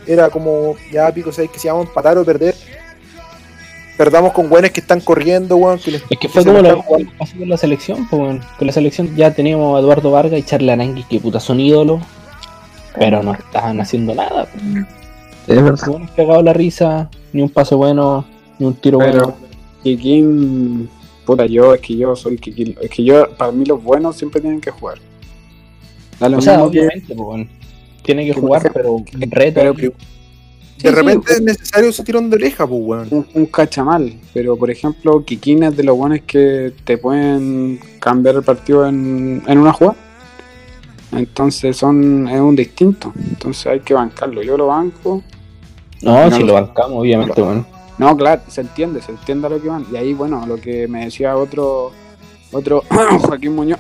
[0.07, 1.51] era como, ya pico, ¿sabes?
[1.51, 2.55] Que si vamos a empatar o perder,
[3.99, 5.79] perdamos con weones que están corriendo, weón.
[5.79, 8.41] Que les, Es que fue como lo que pasó con la selección, pues, weón.
[8.59, 12.03] Con la selección ya teníamos a Eduardo Vargas y Charlie Arangui, que puta son ídolos,
[12.99, 14.47] pero no estaban haciendo nada.
[14.47, 14.87] pues.
[15.47, 15.87] Es verdad.
[15.87, 18.25] Bueno, cagado la risa, ni un pase bueno,
[18.59, 19.37] ni un tiro Pero bueno.
[19.83, 20.89] Kikín,
[21.25, 22.77] puta, yo, es que yo soy Kikín.
[22.81, 24.99] Es que yo, para mí los buenos siempre tienen que jugar.
[26.21, 27.49] Da lo O sea, mismo que- obviamente, pues, weón.
[28.03, 29.61] Tiene que que, jugar, pero en reto.
[29.77, 29.93] pero-
[30.83, 33.09] de repente es necesario ese tirón de oreja, pues, weón.
[33.13, 38.35] un, un cachamal, pero por ejemplo, Kikín es de los buenos que te pueden cambiar
[38.37, 39.97] el partido en, en una jugada.
[41.13, 43.13] Entonces son es un distinto.
[43.17, 44.43] Entonces hay que bancarlo.
[44.43, 45.23] Yo lo banco.
[46.03, 47.67] No, No si lo- bancamos, obviamente, weón.
[47.99, 49.87] No, claro, se entiende, se entiende a lo que van.
[49.93, 51.93] Y ahí, bueno, lo que me decía otro,
[52.51, 52.83] otro
[53.21, 53.79] Joaquín Muñoz,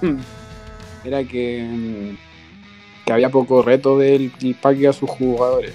[1.04, 4.30] era que, mm, que había poco reto del
[4.62, 5.72] pack a sus jugadores.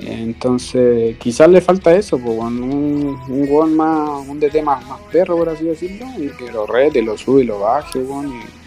[0.00, 5.00] Entonces, quizás le falta eso, pues, weón, un, un weón más, un DT más, más
[5.12, 8.63] perro, por así decirlo, y que lo rete, lo sube y lo baje, weón, y,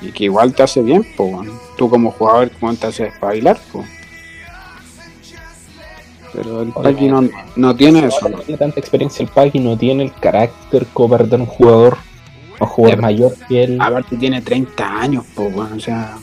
[0.00, 1.50] y que igual te hace bien, pues, weón.
[1.76, 3.86] Tú como jugador, ¿cómo te haces bailar, pues?
[6.32, 8.28] Pero el Paki no, no tiene eso.
[8.28, 11.46] No tiene tanta experiencia el pack y no tiene el carácter como para perder un
[11.46, 11.98] jugador
[12.60, 13.78] o jugador mayor que él.
[13.80, 16.16] Aparte tiene 30 años, pues, weón, o sea,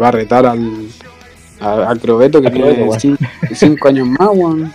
[0.00, 0.88] va a retar al,
[1.60, 3.18] a, a Crobeto que A tiene weón.
[3.54, 4.72] 5 años más, weón.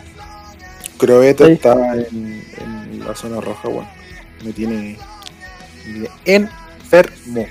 [0.97, 1.51] Crobeto Sí.
[1.53, 3.87] está en, en la zona roja, weón.
[4.43, 4.97] Me tiene
[5.87, 6.49] me tiene
[6.81, 7.45] enfermo.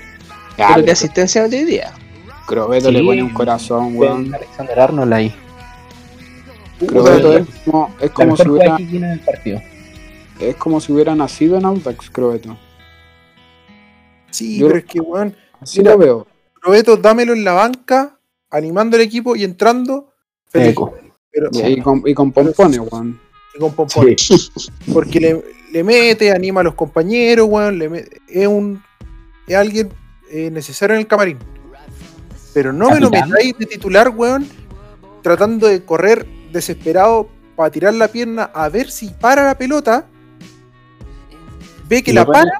[0.57, 1.91] Ya, Pero qué asistencia no te diría.
[2.47, 2.93] Crobeto Sí.
[2.93, 4.33] le pone un corazón, weón.
[4.33, 5.35] Alexander Arnold ahí.
[6.85, 9.21] Crobeto es como, es como si hubiera, tiene
[10.39, 12.57] es como si hubiera nacido en Audax, Crobeto.
[14.31, 15.91] Sí, Yo- pero es que, weón, Así Mira.
[15.93, 16.27] lo veo.
[16.61, 20.11] Crobeto, dámelo en la banca, animando el equipo y entrando.
[20.49, 20.69] Feliz.
[20.69, 20.93] Eco.
[21.31, 23.19] Pero, Y con, y con pompones, weón.
[23.55, 24.51] y con pompones.
[24.93, 27.79] Porque le, le mete, anima a los compañeros, weón.
[27.79, 28.83] le es un
[29.47, 29.89] es alguien
[30.33, 31.37] eh, necesario en el camarín.
[32.55, 34.47] Pero no me lo metáis de titular, weón,
[35.21, 40.07] tratando de correr desesperado para tirar la pierna a ver si para la pelota.
[41.87, 42.51] Ve que Y la para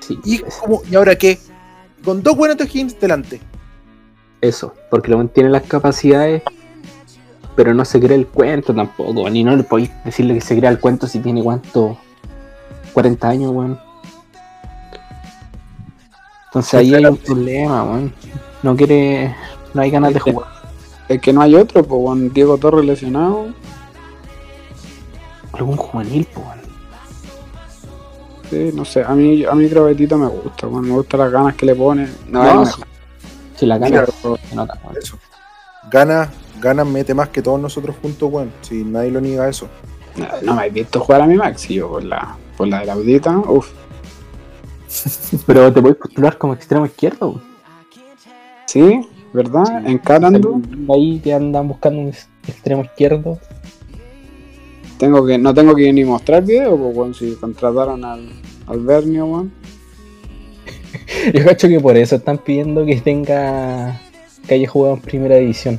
[0.00, 1.38] Sí, y, como, ¿y ahora qué?
[2.04, 3.40] Con dos buenos Higgins delante.
[4.42, 6.42] eso, porque lo tiene las capacidades,
[7.56, 10.70] pero no se cree el cuento tampoco, ni no le podéis decirle que se crea
[10.70, 11.98] el cuento si tiene cuánto
[12.92, 13.85] 40 años, weón.
[16.46, 18.12] Entonces ahí hay un problema, weón.
[18.62, 19.34] No quiere,
[19.74, 20.48] no hay ganas de Este- jugar.
[21.08, 22.32] Es que no hay otro, pues, weón.
[22.32, 23.46] Diego Torres lesionado.
[25.52, 26.56] Algún juvenil, pues, weón.
[28.50, 30.84] Sí, no sé, a mí, a mí Crobetito me gusta, weón.
[30.88, 32.08] Me gustan las ganas que le pone.
[32.28, 32.70] No, No.
[33.56, 34.96] Si la gana, Mira, se nota, weón.
[34.96, 35.18] Eso.
[35.90, 36.30] Gana,
[36.60, 38.52] gana, mete más que todos nosotros juntos, weón.
[38.62, 39.68] Si nadie lo niega eso.
[40.16, 42.86] No, no me he visto jugar a mi Maxi, yo por la, por la de
[42.86, 43.70] la audita, uff.
[45.46, 47.40] Pero te podéis postular como extremo izquierdo.
[48.66, 49.00] Sí,
[49.32, 49.86] ¿verdad?
[49.86, 50.60] Encarando.
[50.92, 53.38] Ahí que andan buscando un ex- extremo izquierdo.
[54.98, 58.28] Tengo que, no tengo que ni mostrar video, pues, si contrataron al,
[58.66, 59.48] al Bernio.
[61.34, 64.00] Yo cacho que por eso están pidiendo que tenga
[64.48, 65.78] que haya jugado en primera división.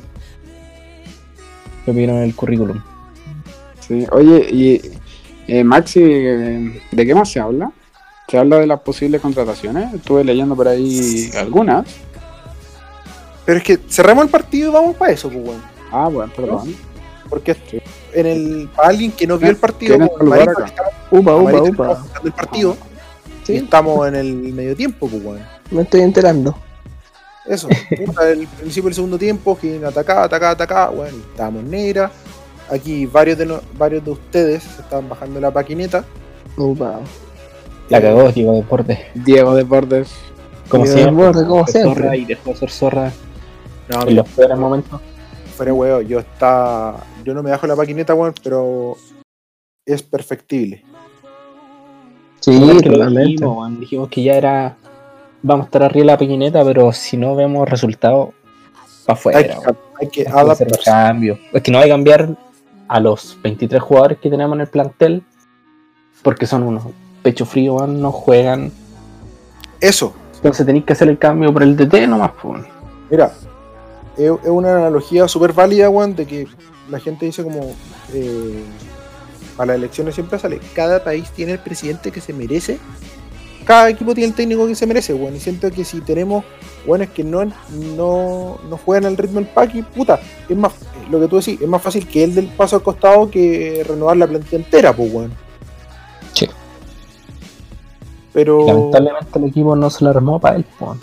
[1.86, 2.80] Lo pidieron en el currículum.
[3.80, 4.80] Sí, oye, y
[5.48, 7.72] eh, Maxi, eh, ¿de qué más se habla?
[8.28, 9.94] Se habla de las posibles contrataciones.
[9.94, 11.86] Estuve leyendo por ahí algunas.
[13.46, 15.62] Pero es que cerramos el partido y vamos para eso, pues, weón.
[15.90, 16.74] Ah, bueno, perdón.
[17.30, 17.56] Porque
[18.12, 20.66] en el, para alguien que no vio el partido, ¿Quieren como saludar Marito, acá?
[20.66, 22.04] estamos- Upa, upa, upa.
[22.24, 22.76] el partido
[23.44, 23.52] Sí.
[23.54, 25.40] y estamos en el medio tiempo, pues.
[25.70, 26.54] Me estoy enterando.
[27.46, 32.10] Eso, el principio del segundo tiempo, que atacaba, atacaba, atacaba, bueno, estábamos negra.
[32.70, 36.04] Aquí varios de no- varios de ustedes se estaban bajando la paquineta.
[36.58, 37.00] Upa.
[37.88, 38.98] La cagó, Diego Deportes.
[39.14, 40.14] Diego Deportes.
[40.68, 41.24] Como Diego siempre.
[41.24, 42.02] Deportes, como siempre.
[42.02, 43.12] Zorra y dejó de ser zorra
[43.88, 45.00] No, en los peores momentos.
[45.56, 46.96] fuera huevo, yo está.
[47.24, 48.96] Yo no me bajo la paquineta, weón, pero
[49.86, 50.84] es perfectible.
[52.40, 53.32] Sí, totalmente.
[53.32, 53.80] dijimos, weón.
[53.80, 54.76] dijimos que ya era.
[55.42, 58.30] Vamos a estar arriba de la paquineta, pero si no vemos resultados,
[59.06, 59.38] para afuera.
[59.38, 59.78] Hay que, weón.
[60.00, 61.38] hay que Hay que hacer cambio.
[61.52, 62.36] Es que no hay que cambiar
[62.88, 65.22] a los 23 jugadores que tenemos en el plantel,
[66.22, 66.84] porque son unos
[67.28, 68.72] pecho frío, no juegan.
[69.80, 72.62] Eso, Entonces tenéis que hacer el cambio por el DT nomás, pues.
[73.10, 73.32] mira,
[74.16, 76.46] es, es una analogía súper válida, weón, de que
[76.88, 77.60] la gente dice como.
[78.14, 78.64] eh,
[79.58, 80.60] a las elecciones siempre sale.
[80.74, 82.78] Cada país tiene el presidente que se merece.
[83.64, 85.36] Cada equipo tiene el técnico que se merece, weón.
[85.36, 86.44] Y siento que si tenemos
[86.86, 90.72] weones que no, no, no juegan al ritmo del pack, y puta, es más,
[91.10, 94.16] lo que tú decís, es más fácil que él del paso al costado que renovar
[94.16, 95.47] la plantilla entera, pues, weón.
[98.38, 98.64] Pero.
[98.64, 100.96] Lamentablemente el equipo no se lo armó para él, pues.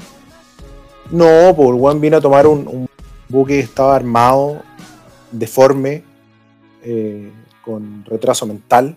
[1.12, 2.88] No, pues el weón vino a tomar un, un
[3.28, 4.62] buque que estaba armado,
[5.34, 6.02] deforme,
[6.82, 7.30] eh,
[7.62, 8.96] con retraso mental,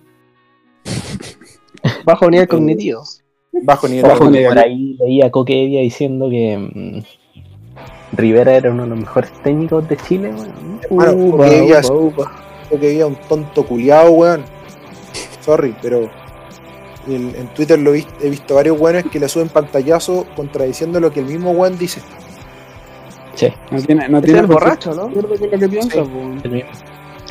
[2.05, 3.03] Bajo nivel cognitivo.
[3.65, 4.47] bajo nivel Bajo nivel.
[4.49, 9.89] Por ahí leía a Coquedia diciendo que, mm, Rivera era uno de los mejores técnicos
[9.89, 10.81] de Chile, weón.
[10.91, 12.33] Upa, porque había- upa, upa.
[12.69, 14.45] Creo que había un tonto culiado, weón.
[15.41, 16.09] Sorry, pero
[17.09, 21.01] el- en Twitter lo he, vis- he visto varios weones que le suben pantallazo contradiciendo
[21.01, 22.01] lo que el mismo weón dice.
[23.35, 25.13] Che, No tiene, no tiene el borracho, ¿no?
[25.13, 26.63] con lo que piensa, Sí.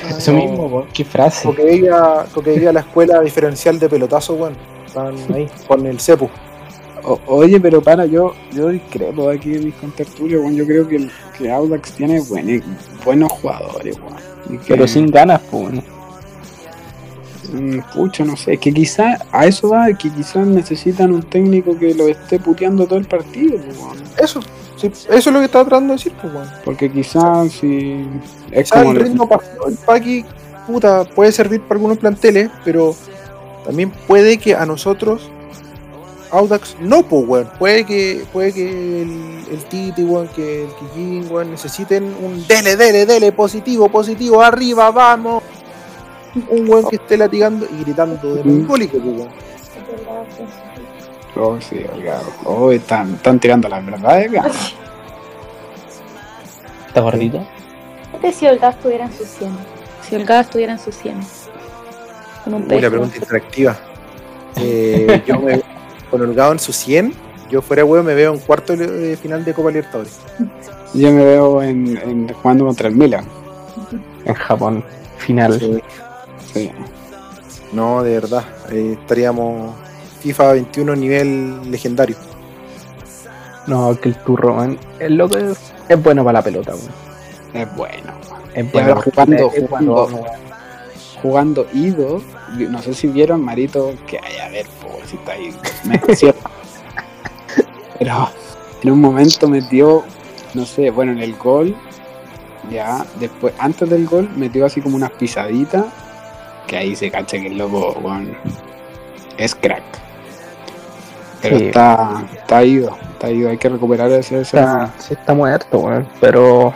[0.03, 0.37] Ah, Eso no.
[0.39, 0.87] mismo, weón.
[0.93, 1.41] Qué frase.
[1.43, 4.55] Porque veía, porque veía la escuela diferencial de pelotazo, weón.
[4.85, 6.29] Están ahí, con el cepu.
[7.03, 10.55] O- oye, pero para, yo, yo discrepo aquí de mis contertulios, weón.
[10.55, 12.63] Yo creo que, el- que Audax tiene buen-
[13.03, 14.15] buenos jugadores, weón.
[14.49, 15.73] Y que- Pero sin ganas, pues,
[17.93, 22.07] Pucha, no sé, que quizá a eso va, que quizás necesitan un técnico que lo
[22.07, 23.77] esté puteando todo el partido, pues.
[24.17, 24.41] Eso,
[24.75, 26.47] sí, eso es lo que estaba tratando de decir, pues, weón.
[26.65, 28.05] porque quizás si
[28.51, 30.25] es como el ritmo pasado el Paki,
[30.65, 32.95] puta, puede servir para algunos planteles, pero
[33.65, 35.29] también puede que a nosotros,
[36.31, 37.49] Audax, no, pues, weón.
[37.57, 43.05] Puede que, puede que el, el Titi, weón, que el weón, necesiten un dele, dele,
[43.05, 45.43] dele, positivo, positivo, arriba, vamos.
[46.49, 49.29] Un weón que esté latigando y gritando de mongólico, pues, weón.
[51.35, 54.49] Oh, sí, oiga, oh, están, están tirando las verdades, acá.
[56.87, 57.45] ¿Está gordito?
[58.13, 59.51] Este si Olga estuviera en su 100.
[60.01, 61.19] Si Olga estuviera en su 100.
[62.43, 62.81] Con un peso.
[62.81, 63.77] la pregunta interactiva.
[64.55, 65.61] Eh, yo me,
[66.09, 67.13] con Holgado en su 100,
[67.51, 70.19] yo fuera weón me veo en cuarto de de final de Copa Libertadores.
[70.93, 73.25] Yo me veo en, en jugando contra el Milan.
[74.25, 74.83] En Japón.
[75.17, 75.59] Final.
[75.59, 75.81] Sí.
[76.57, 76.71] Sí.
[77.73, 78.43] No, de verdad.
[78.71, 79.75] eh, estaríamos
[80.21, 82.15] FIFA 21 nivel legendario.
[83.67, 84.79] No, que el turro, weón.
[84.99, 85.57] El loco es,
[85.89, 86.91] es bueno para la pelota, weón.
[87.53, 88.13] Es bueno.
[88.53, 90.25] Es bueno ahora jugando, es jugando, bueno,
[91.21, 92.21] jugando Ido,
[92.57, 95.99] no sé si vieron Marito, que hay a ver, pobrecito ahí, me.
[97.99, 98.29] Pero
[98.83, 100.03] en un momento metió,
[100.53, 101.75] no sé, bueno, en el gol,
[102.71, 105.85] ya, después, antes del gol, metió así como unas pisaditas,
[106.67, 108.31] que ahí se cacha que el loco, bueno,
[109.37, 109.83] es crack.
[111.41, 111.65] Pero Sí.
[111.67, 116.07] está, está ido, está ido, hay que recuperar ese, ese Está, sí está muerto, weón.
[116.19, 116.73] Pero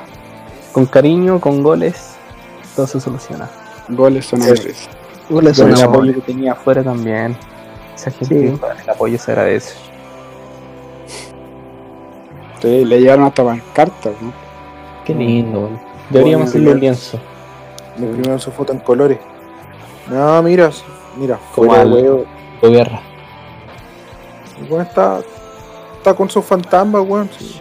[0.72, 2.16] con cariño, con goles,
[2.76, 3.50] todo se soluciona.
[3.90, 4.50] goles son Sí.
[4.50, 4.90] amores.
[5.30, 7.36] Goles son el apoyo que tenía afuera también.
[7.96, 8.26] Esa gente,
[8.56, 8.60] Sí.
[8.84, 9.74] el apoyo se agradece.
[12.62, 14.32] Sí, le llevaron hasta pancartas, ¿no?
[15.06, 15.80] Qué lindo, weón.
[16.10, 17.20] Deberíamos hacerle un lienzo.
[17.98, 19.18] Me imprimieron su foto en colores.
[20.10, 20.72] No, mira,
[21.18, 22.26] mira, Como al- huevo.
[22.62, 23.02] Guerra.
[24.60, 25.20] El weón está,
[25.98, 27.30] está con sus fantasmas, weón.
[27.38, 27.60] sí.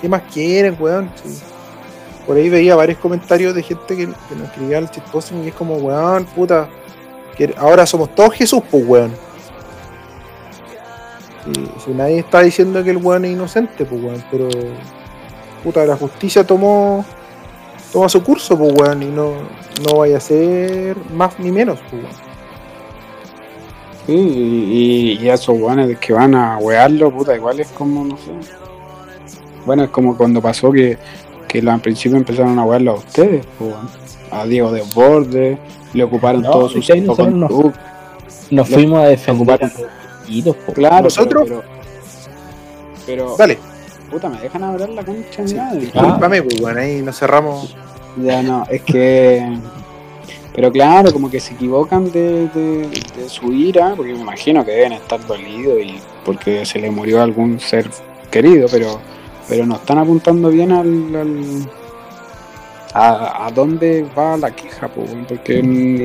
[0.00, 1.10] ¿Qué más quieren, weón?
[1.22, 1.40] Sí.
[2.26, 5.54] Por ahí veía varios comentarios de gente que, que nos escribía al shitposting y es
[5.54, 6.68] como, weón, puta.
[7.36, 9.12] que ahora somos todos Jesús, pues, weón.
[11.46, 14.24] Y si nadie está diciendo que el weón es inocente, pues, weón.
[14.30, 14.48] Pero,
[15.64, 17.04] puta, la justicia tomó
[17.92, 19.02] toma su curso, pues, weón.
[19.02, 19.32] Y no,
[19.86, 22.32] no vaya a ser más ni menos, pues, weón.
[24.06, 28.32] Sí, y, y esos guanes que van a wearlo, puta, igual es como, no sé.
[29.64, 30.98] Bueno, es como cuando pasó que,
[31.46, 33.88] que al principio empezaron a wearlo a ustedes, pues, weón.
[34.32, 35.58] a Diego Desbordes,
[35.92, 37.82] le ocuparon No, ahí nosotros no- conductos.
[38.50, 40.72] Nos Lo- fuimos a defender ocuparon- a po.
[40.72, 41.44] Claro, ¿Nosotros?
[41.46, 41.76] Pero, pero,
[43.06, 43.58] pero, Dale,
[44.12, 45.54] puta, me dejan hablar la concha de Sí.
[45.54, 45.80] mi madre.
[45.80, 46.78] discúlpame, pues, weón.
[46.78, 47.74] Ahí nos cerramos.
[48.16, 49.58] Ya no, es que.
[50.54, 54.70] Pero claro, como que se equivocan de, de- de su ira, porque me imagino que
[54.72, 57.88] deben estar dolidos y porque se le murió algún ser
[58.30, 59.00] querido, pero
[59.48, 61.68] pero no están apuntando bien al, al-
[62.94, 65.62] a, a dónde va la queja, po, weón, porque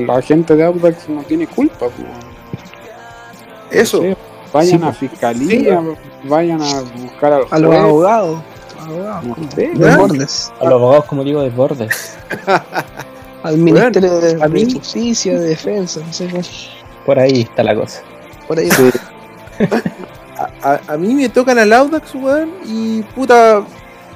[0.08, 1.88] la gente de Audax no tiene culpa.
[1.88, 2.38] po, weón.
[3.70, 3.98] Eso.
[3.98, 4.18] No sé,
[4.54, 5.82] vayan Sí, a fiscalía,
[6.24, 8.40] vayan a buscar A los juez, abogados.
[8.80, 9.26] abogados.
[9.26, 9.98] no sé, De Weón.
[9.98, 10.52] bordes.
[10.60, 12.18] A los abogados, como digo, desbordes.
[13.44, 16.42] Al Ministerio de, a Justicia, de Defensa, no sé qué.
[17.06, 18.02] Por ahí está la cosa.
[18.48, 18.70] Por ahí.
[20.38, 23.64] A, a- a mí me tocan al Audax, weón, y puta,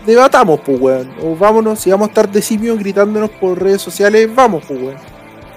[0.05, 1.09] debatamos, pues, weón.
[1.23, 4.95] O vámonos, si vamos a estar de simio gritándonos por redes sociales, vamos, pues, weón.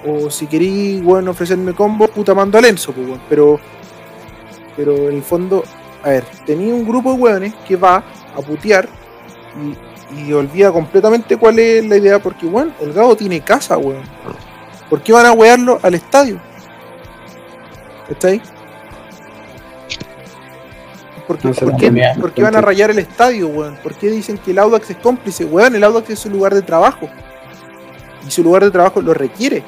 [0.07, 3.21] O si queréis, weón, ofrecerme combo, puta, mando a Lenzo, pues, weón.
[3.29, 3.61] Pero,
[4.77, 5.65] pero en el fondo,
[6.03, 8.05] a ver, tenía un grupo de weones que va
[8.37, 8.89] a putear
[10.13, 14.03] y, y olvida completamente cuál es la idea, porque, weón, el Gado tiene casa, weón.
[14.89, 16.41] ¿Por qué van a wearlo al estadio?
[18.09, 18.41] ¿Está ahí?
[21.27, 23.77] ¿Por qué, No por qué van a rayar el estadio, weón?
[23.83, 25.45] ¿Por qué dicen que el Audax es cómplice?
[25.45, 27.09] Weón, el Audax es su lugar de trabajo.
[28.27, 29.63] Y su lugar de trabajo lo requiere.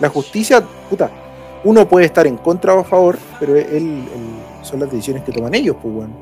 [0.00, 1.10] La justicia, puta,
[1.64, 4.04] uno puede estar en contra o a favor, pero él, él-
[4.62, 6.12] son las decisiones que toman ellos, pues, weón.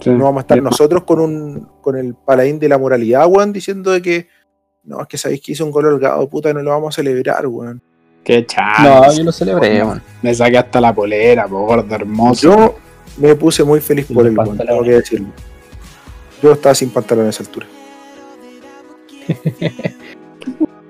[0.00, 0.10] Sí.
[0.10, 0.64] No vamos a estar Bien.
[0.64, 4.28] nosotros con un con el paladín de la moralidad, weón, diciendo de que
[4.84, 7.46] no, es que sabéis que hizo un gol holgado, puta, no lo vamos a celebrar,
[7.46, 7.82] weón.
[8.22, 8.82] Qué chato.
[8.82, 10.02] No, yo lo celebré, weón.
[10.22, 12.42] Me saqué hasta la polera, po, gordo hermoso.
[12.42, 12.74] Yo
[13.18, 15.28] me puse muy feliz por el weón, tengo que decirlo.
[16.42, 17.66] Yo estaba sin pantalón a esa altura.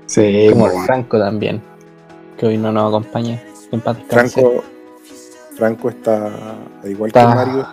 [0.07, 0.69] Sí, Como.
[0.85, 1.61] Franco también,
[2.39, 3.43] que hoy no nos acompaña.
[3.73, 4.41] En paz descanse.
[4.41, 4.65] Franco,
[5.57, 6.27] Franco está,
[6.83, 7.67] al igual que Está- Mario,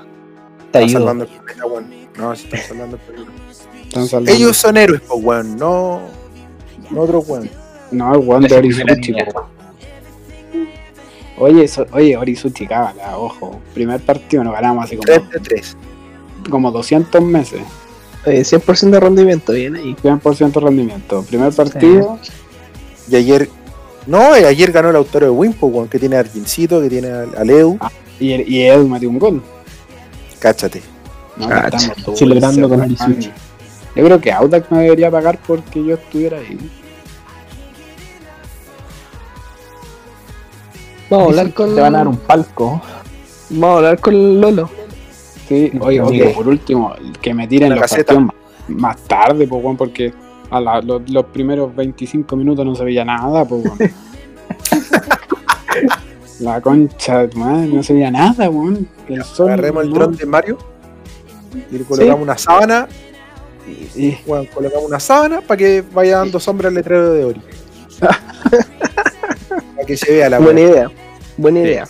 [0.65, 1.93] está está salvando el planeta, weón.
[2.17, 3.31] No, sí están salvando el planeta.
[3.83, 4.31] Están salvando.
[4.31, 6.01] Ellos son héroes, pues, weón, no,
[6.89, 7.49] no otros weón.
[7.91, 9.13] No, el weón de Orisuchi.
[11.37, 13.59] Oye, eso, oye, Orisuchi, cábala, ojo.
[13.73, 15.77] Primer partido nos ganamos hace como, 3 de 3.
[16.49, 17.61] como 200 meses.
[18.25, 19.95] Eh, 100% de rendimiento, bien ahí.
[20.01, 21.23] 100% rendimiento.
[21.23, 22.19] Primer partido,
[23.09, 23.49] Y ayer,
[24.07, 27.35] no, eh, ayer ganó el autor de Wimpo, que tiene a Argincito, que tiene al
[27.37, 27.77] al Edu.
[28.19, 29.41] y, y Edu metió un gol.
[30.39, 30.81] Cáchate.
[31.37, 32.81] No, estamos dulces, Celebrando con.
[32.81, 33.31] Orisuchi.
[33.95, 36.57] Yo creo que Audax me debería pagar porque yo estuviera ahí.
[41.09, 41.75] Vamos a hablar con.
[41.75, 42.81] Te van a dar un palco.
[43.49, 44.69] Vamos a hablar con Lolo.
[45.47, 48.13] Sí, oye, oye, por último, que me tiren La los caseta.
[48.15, 48.33] partidos
[48.67, 50.13] más, más tarde, pues, porque
[50.53, 53.77] a la- los, los primeros 25 minutos no se veía nada, pues, weón.
[56.39, 58.87] La concha de tu madre, no se veía nada, weón.
[59.07, 59.47] El sol.
[59.47, 60.57] Agarremos el dron de Mario
[61.71, 62.87] y le colocamos una sábana.
[63.95, 64.11] Y-
[64.53, 67.41] colocamos una sábana para que vaya dando sombra al letrero de Ori.
[67.99, 70.91] para que se vea la Buena idea.
[71.37, 71.87] Buena idea.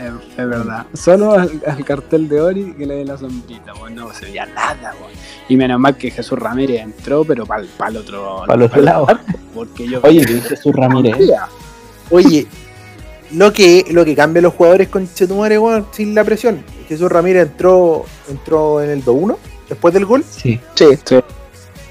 [0.00, 0.86] Es, es verdad.
[0.94, 3.94] Solo al, al cartel de Ori que le dé la sombrita, weón.
[3.94, 5.12] No se veía nada, weón.
[5.48, 9.06] Y menos mal que Jesús Ramírez entró, pero para el otro, Pa'l otro lado.
[9.54, 10.00] Porque yo.
[10.02, 11.16] Oye, que Jesús Ramírez.
[12.10, 12.46] Oye,
[13.32, 16.64] lo que, lo que cambia los jugadores con Chetumare, weón, sin la presión.
[16.88, 19.36] Jesús Ramírez entró, entró en el 2-1
[19.68, 20.60] después del gol Sí.
[20.74, 20.86] Sí.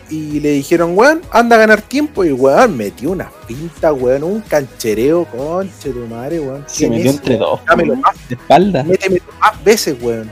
[0.09, 2.23] Y le dijeron, weón, anda a ganar tiempo.
[2.25, 6.63] Y weón metió una pinta, weón, un canchereo con Chetumare, weón.
[6.67, 7.17] Se ¿Quién metió es?
[7.17, 7.59] entre dos.
[7.67, 8.83] Dámelo más, De espalda.
[8.83, 10.31] méteme más veces, weón.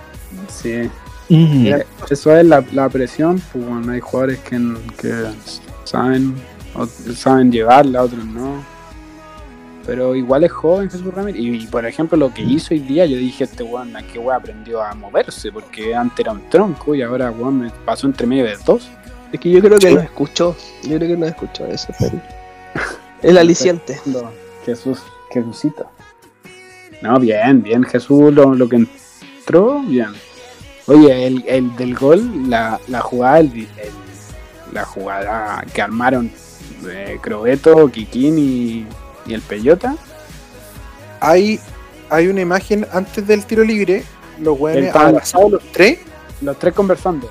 [0.50, 0.90] Sí.
[1.30, 1.62] Mm.
[1.64, 4.58] Mira, Eso es la, la presión, pues bueno, hay jugadores que,
[4.98, 5.14] que
[5.84, 6.36] saben,
[7.16, 8.64] saben llevarla, otros no.
[9.86, 11.40] Pero igual es joven Jesús Ramírez.
[11.42, 14.20] Y, y, por ejemplo, lo que hizo hoy día, yo dije, este weón, ¿a qué
[14.20, 15.50] weón aprendió a moverse?
[15.52, 18.90] Porque antes era un tronco y ahora weón me pasó entre medio de dos.
[19.32, 19.96] Es que yo creo que Sí.
[19.96, 20.56] nos escuchó.
[20.84, 22.14] Yo creo que nos escuchó eso, pero.
[23.22, 24.00] El aliciente.
[24.66, 25.00] Jesús,
[25.32, 25.88] Jesucito.
[27.02, 30.10] No, bien, bien, Jesús lo, lo que entró, bien.
[30.88, 33.68] Oye, el, el del gol, la, la jugada, el- el-
[34.74, 36.32] la jugada que armaron
[36.90, 38.86] eh, Crobeto, Kikín y,
[39.26, 39.96] y el Peyota.
[41.20, 41.60] hay,
[42.10, 44.04] hay una imagen antes del tiro libre,
[44.40, 46.00] los Estaban- abrazados los tres,
[46.42, 47.30] Los tres conversando.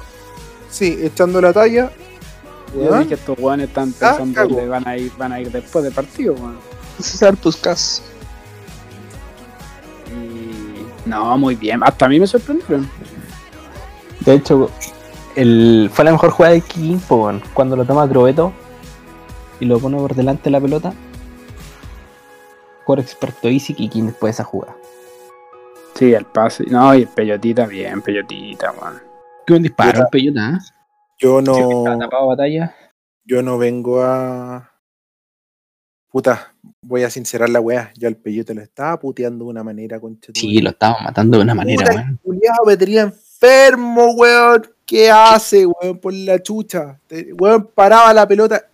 [0.70, 1.90] Sí, echando la talla.
[2.74, 3.02] Yo weón.
[3.04, 4.56] dije, estos weones están Ah, pensando cago.
[4.56, 6.58] que van a ir, van a ir después del partido, weón.
[7.00, 8.02] César Puskas.
[10.10, 11.82] Y no, muy bien.
[11.82, 12.88] Hasta a mí me sorprendieron.
[14.20, 14.70] De hecho,
[15.36, 16.62] el, fue la mejor jugada de
[17.08, 17.42] weón.
[17.54, 18.52] cuando lo toma Crobeto
[19.60, 20.92] y lo pone por delante de la pelota.
[22.84, 24.76] Jugador experto Easy Kikín después de esa jugada.
[25.94, 26.64] Sí, el pase.
[26.68, 29.05] No, y el Peyotita, bien, Peyotita, weón.
[29.47, 30.59] Qué buen disparo, Yo- el peyota, ¿eh?
[31.18, 32.74] Yo Sí, no, tapado batalla.
[33.24, 34.70] yo no vengo a.
[36.11, 37.90] Puta, voy a sincerar la weá.
[37.97, 40.32] Yo al Peyote lo estaba puteando de una manera, concha.
[40.34, 42.18] Sí, lo estaba matando de una manera, Puta, weón.
[42.66, 44.66] me tenía enfermo, weón.
[44.86, 45.99] ¿Qué hace, weón?
[45.99, 46.99] Por la chucha.
[47.38, 48.66] Weón paraba la pelota.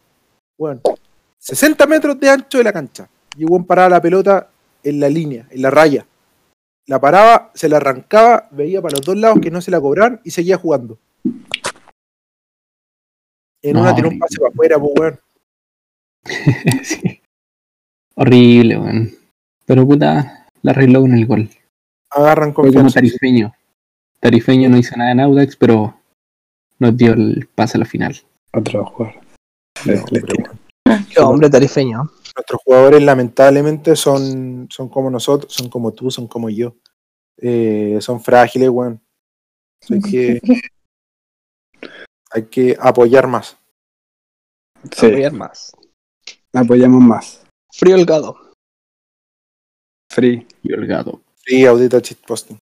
[0.59, 0.81] Weón,
[1.39, 3.09] 60 metros de ancho de la cancha.
[3.37, 4.49] Y weón paraba la pelota
[4.85, 6.07] en la línea, en la raya.
[6.87, 10.20] La paraba, se la arrancaba, veía para los dos lados que no se la cobraban
[10.24, 10.99] y seguía jugando.
[13.62, 15.20] En No, una tiró un pase para afuera, pues, weón.
[16.83, 17.22] Sí.
[18.16, 19.11] Horrible, weón.
[19.64, 21.49] Pero puta, la arregló con el gol.
[22.11, 23.01] Agarran Fue como confianza.
[23.01, 23.55] Tarifeño.
[24.20, 25.97] Tarifeño no hizo nada en Audax, pero
[26.78, 28.20] nos dio el pase a la final.
[28.53, 29.14] Otro jugador.
[29.87, 30.41] No, weón.
[31.15, 32.11] Qué hombre tarifeño.
[32.37, 36.77] nuestros jugadores lamentablemente son, son como nosotros, son como tú, son como yo.
[37.37, 39.01] Eh, son frágiles, weón.
[39.91, 40.41] Hay que,
[42.31, 43.59] hay que apoyar más.
[44.91, 45.73] Sí, Apoyar más.
[46.53, 47.45] apoyamos más.
[47.73, 48.37] Frío Holgado.
[50.11, 50.47] Free.
[50.63, 51.23] Y el gato.
[51.47, 52.59] Sí, audita shitposting.
[52.59, 52.62] Frío.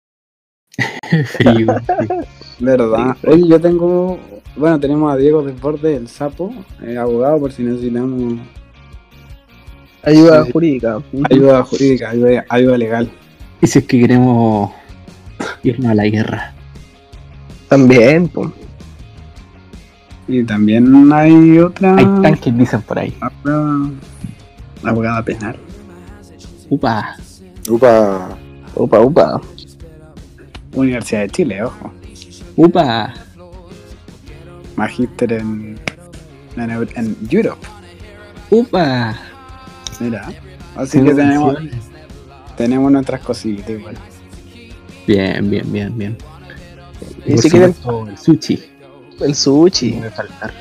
[2.58, 3.16] ¿Verdad?
[3.20, 4.18] Sí, Oye, yo tengo.
[4.56, 6.52] Bueno, tenemos a Diego Desborde, el sapo,
[6.82, 8.38] eh, abogado, por si necesitamos
[10.02, 10.52] Ayuda Sí.
[10.52, 10.98] jurídica.
[11.30, 13.10] ayuda jurídica, ayuda, ayuda legal.
[13.60, 14.70] y si es que queremos
[15.64, 16.52] irnos a la guerra.
[17.68, 18.50] También, pues.
[20.28, 23.14] Y también hay otra Hay tanques, dicen por ahí.
[23.20, 23.90] abogada,
[24.84, 25.56] abogada penal.
[26.70, 27.16] Upa.
[27.68, 28.28] Upa.
[28.74, 29.40] Upa, upa.
[30.76, 31.90] Universidad de Chile, ojo.
[32.54, 33.14] Upa.
[34.76, 35.80] Magíster en,
[36.56, 37.66] en, en Europe.
[38.50, 39.18] Upa.
[39.98, 40.28] Mira.
[40.76, 41.56] Así que tenemos,
[42.58, 43.96] tenemos nuestras cositas igual.
[45.06, 46.18] Bien, bien, bien, bien.
[47.24, 47.74] Y si quieren
[48.08, 48.62] el sushi.
[49.20, 49.92] el sushi.
[49.92, 50.52] No debe faltar.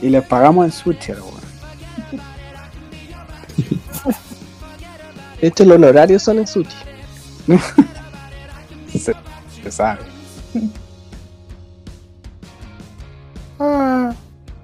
[0.00, 1.24] Y les pagamos en Switch, weón.
[5.40, 6.76] De hecho, los honorarios son en sushi.
[9.66, 10.00] Se, sabe.
[13.58, 14.14] Ah.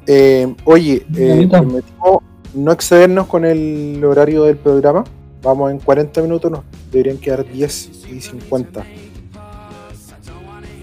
[0.06, 2.22] Eh, oye, eh, prometimos
[2.52, 5.02] no excedernos con el horario del programa.
[5.42, 8.84] Vamos en 40 minutos, nos deberían quedar 10 y 50.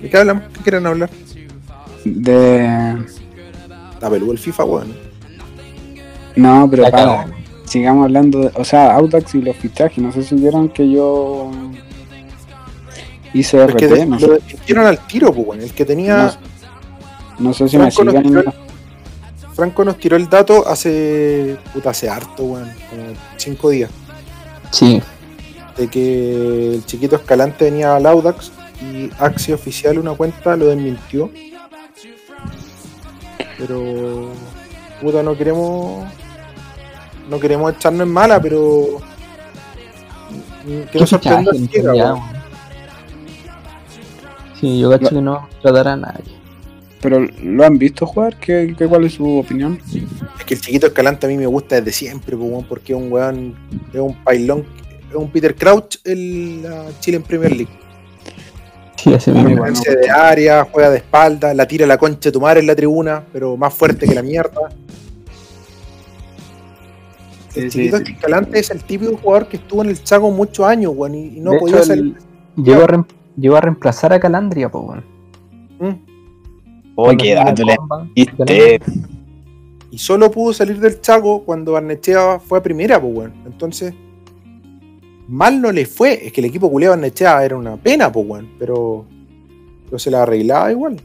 [0.02, 0.46] ¿De qué hablamos?
[0.54, 1.12] ¿Qué quieren hablar?
[2.04, 2.98] De.
[4.02, 4.94] La peluda el FIFA, weón.
[6.36, 7.28] No, pero para.
[7.66, 8.52] Sigamos hablando de.
[8.56, 10.04] O sea, Audax y los fichajes.
[10.04, 11.52] No sé si vieron que yo.
[13.34, 13.96] Hice Es que RT.
[13.96, 15.64] de- no, lo sé, desmintieron al tiro, pues.
[15.64, 16.38] El que tenía.
[17.38, 18.54] no sé si me Franco nos tiró
[19.54, 21.58] Franco nos tiró el dato hace.
[21.74, 22.72] Puta, hace harto, weón.
[22.90, 23.04] Como
[23.38, 23.90] 5 días.
[24.72, 25.02] Sí.
[25.78, 28.52] de que el chiquito Escalante venía al Audax
[28.82, 31.30] y Axi Oficial, una cuenta, lo desmintió.
[33.58, 34.30] Pero,
[35.02, 36.06] puta, no queremos.
[37.30, 39.00] No queremos echarnos en mala, pero.
[40.66, 41.82] mm, Que nos sorprenda fichaje,
[44.60, 46.24] Sí, yo cacho que no tratará a nadie.
[47.02, 48.38] Pero ¿lo han visto jugar?
[48.38, 49.80] ¿Qué, qué, ¿Cuál es su opinión?
[50.38, 53.10] Es que el chiquito Escalante a mí me gusta desde siempre, pues, porque es un
[53.12, 53.56] weón,
[53.94, 54.66] es un pailón,
[55.10, 57.72] es un Peter Crouch en la Chile en Premier League.
[58.98, 59.50] Sí, ese mismo.
[59.64, 62.76] Referencia de área, juega de espalda, la tira la concha de tu madre en la
[62.76, 64.60] tribuna, pero más fuerte que la mierda.
[67.56, 68.12] El Sí, chiquito sí, sí.
[68.14, 71.40] Escalante es el típico jugador que estuvo en el Chaco muchos años, weón, y, y
[71.40, 72.16] no De podía hecho, salir.
[72.58, 72.88] el- llegó, a
[73.40, 75.04] llegó a reemplazar a Calandria, pues, weón.
[75.80, 76.10] Mm.
[76.96, 77.78] Oh, qué dato le
[78.16, 78.80] diste.
[79.92, 83.34] Y solo pudo salir del Chaco cuando Barnechea fue a primera, pues, weón.
[83.46, 83.94] Entonces,
[85.28, 86.28] mal no le fue.
[86.28, 89.06] Es que el equipo culiado Barnechea era una pena, pues, weón, pero,
[89.86, 91.02] pero se la arreglaba igual.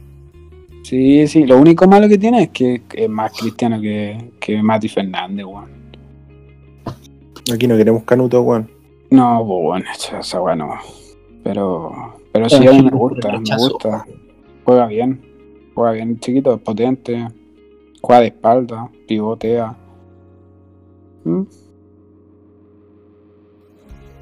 [0.83, 1.45] Sí, sí.
[1.45, 5.75] Lo único malo que tiene es que es más cristiano que, que Mati Fernández, weón.
[7.53, 8.69] Aquí no queremos canuto, weón.
[9.09, 9.85] No, pues bueno,
[10.19, 10.75] esa weá no.
[11.43, 14.05] Pero, pero sí, a mí me gusta, me gusta.
[14.65, 15.21] Juega bien,
[15.73, 17.25] juega bien, el chiquito, es potente,
[18.01, 19.77] juega de espalda, pivotea.
[21.23, 21.43] Mm,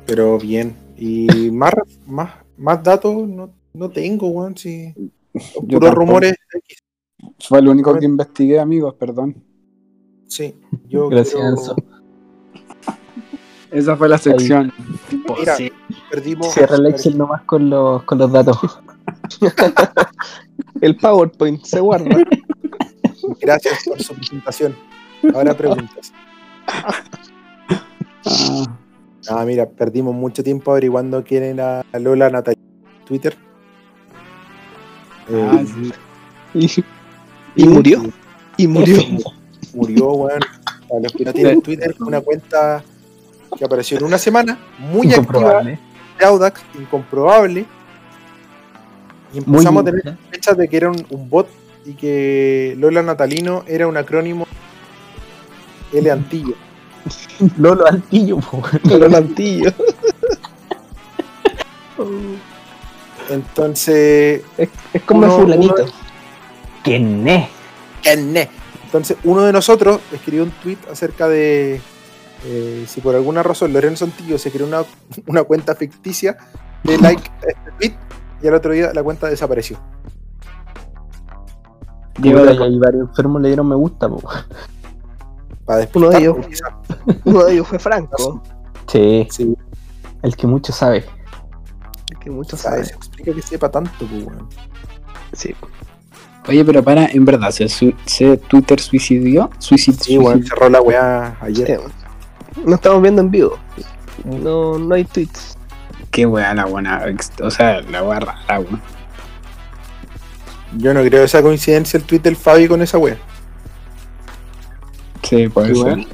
[0.06, 0.76] Pero bien.
[0.96, 1.74] Y más,
[2.06, 4.56] más, más datos no, no tengo, weón.
[4.56, 4.94] Si
[5.68, 6.36] puros rumores.
[7.40, 9.44] Fue el único que investigué, amigos, perdón.
[10.28, 10.54] Sí,
[10.88, 11.74] yo Gracias.
[13.74, 14.72] Esa fue la sección.
[15.12, 15.58] Mira,
[16.12, 16.54] perdimos.
[16.54, 18.58] Cierra el Excel nomás con los, con los datos.
[20.82, 22.18] El PowerPoint se guarda.
[23.42, 24.76] Gracias por su presentación.
[25.34, 26.14] Ahora preguntas.
[26.68, 27.02] Ah,
[29.30, 32.60] Ah, mira, perdimos mucho tiempo averiguando quién era Lola Natalia
[33.00, 33.38] en Twitter.
[35.30, 35.64] Eh, ah,
[36.54, 36.84] sí.
[37.56, 38.04] Y, y murió.
[38.58, 38.98] Y murió.
[39.74, 40.40] Murió, weón.
[40.90, 42.84] Para los que no tienen Twitter, una cuenta
[43.58, 45.78] que apareció en una semana, muy activa de
[46.26, 47.66] Audax, incomprobable.
[49.34, 51.48] Y Muy empezamos a tener sospechas de que era un, un bot
[51.86, 54.46] y que Lola Natalino era un acrónimo
[55.92, 56.54] L Antillo.
[57.58, 58.64] Lolo weón.
[59.00, 59.74] Los lantillos.
[63.30, 65.76] Entonces, Es como Uno- el fulanito.
[65.84, 65.92] uno-
[66.84, 67.48] ¿Quién es?
[68.02, 68.50] ¿quién es?
[68.86, 71.82] Entonces, uno de nosotros escribió un tweet acerca de
[72.46, 74.84] eh, si por alguna razón Lorenzo Antillo se creó una,
[75.28, 76.38] una cuenta ficticia
[76.84, 77.96] de like a este tweet
[78.42, 79.78] y al otro día la cuenta desapareció.
[82.16, 84.22] Puta, de- y ahí varios enfermos le dieron me gusta, po.
[85.66, 86.38] Para Uno de ellos.
[87.26, 88.42] Uno de ellos fue Franco.
[88.88, 89.56] Sí, Sí,
[90.22, 91.06] el que mucho sabe.
[92.20, 92.88] Que muchos ¿sabes?
[92.90, 92.98] saben.
[92.98, 94.48] Explica que sepa tanto, pues, weón.
[95.34, 95.56] Sí.
[96.48, 99.50] Oye, pero para, en verdad, ¿se, su- se Twitter suicidió?
[99.58, 101.68] Suicid, Sí, weón, suicid- cerró la weá ayer.
[101.80, 101.94] Sí.
[102.66, 103.58] No estamos viendo en vivo.
[104.24, 105.58] No, no hay tweets.
[106.12, 107.04] Qué weá la buena.
[107.42, 108.82] O sea, la weá rara, weón.
[110.78, 113.18] Yo no creo esa coincidencia el tweet del Fabi con esa weá.
[115.24, 116.06] Sí, puede ser.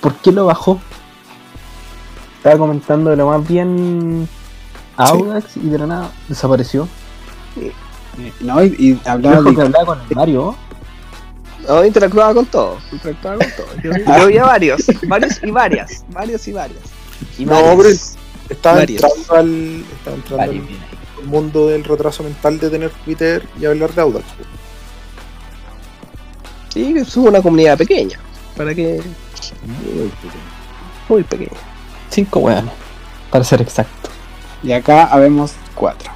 [0.00, 0.80] ¿Por qué lo bajó?
[2.38, 4.26] Estaba comentando de lo más bien
[4.96, 6.88] Audax y de la nada desapareció.
[7.56, 7.72] Eh,
[8.40, 9.62] No, y, y hablaba de.
[9.62, 10.54] hablaba con el Mario.
[11.68, 12.78] No, interactuaba con todo.
[12.92, 13.66] Interactuaba con todo.
[13.82, 14.82] Yo, yo vi a varios.
[15.06, 16.04] Varios y varias.
[16.08, 16.80] Varios y varias.
[17.38, 18.16] Y No, varias.
[18.48, 19.02] Estaba Varios.
[19.02, 19.84] entrando al.
[19.98, 20.62] Estaba entrando al
[21.26, 24.24] mundo del retraso mental de tener Twitter y hablar de Audax.
[26.72, 28.18] Sí, subo una comunidad pequeña.
[28.56, 29.00] Para que.
[31.08, 31.50] Muy pequeña.
[32.10, 32.72] Cinco weones.
[33.30, 34.10] Para ser exacto.
[34.62, 36.10] Y acá habemos cuatro.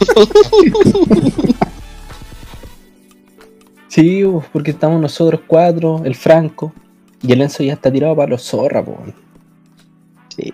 [3.90, 4.22] Sí,
[4.52, 6.72] porque estamos nosotros cuatro, el Franco.
[7.22, 8.96] Y el Enzo ya está tirado para los zorra, po.
[10.28, 10.48] Sí.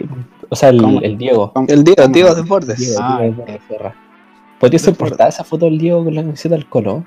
[0.49, 0.78] O sea, el,
[1.18, 1.53] Diego.
[1.68, 2.78] El Diego, el Diego Deportes.
[2.78, 3.95] Diego, Ah, Diego de zorra.
[4.59, 7.05] ¿Podría ser portada esa foto del Diego con la camiseta del Colo?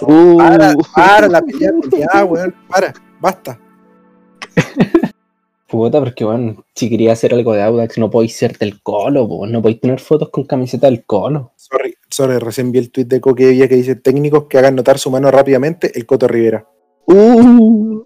[0.00, 1.70] Uh, Para, para la pelea,
[2.14, 2.54] ya, weón.
[2.66, 3.60] Para, basta.
[5.66, 9.46] Puta, porque bueno, si quería hacer algo de Audax, no podéis ser del Colo, po.
[9.46, 11.52] no podéis tener fotos con camiseta del Colo.
[11.56, 14.98] Sorry, sorry, recién vi el tweet de Coque Villa que dice técnicos que hagan notar
[14.98, 16.66] su mano rápidamente, el Coto Rivera.
[17.06, 18.02] uh,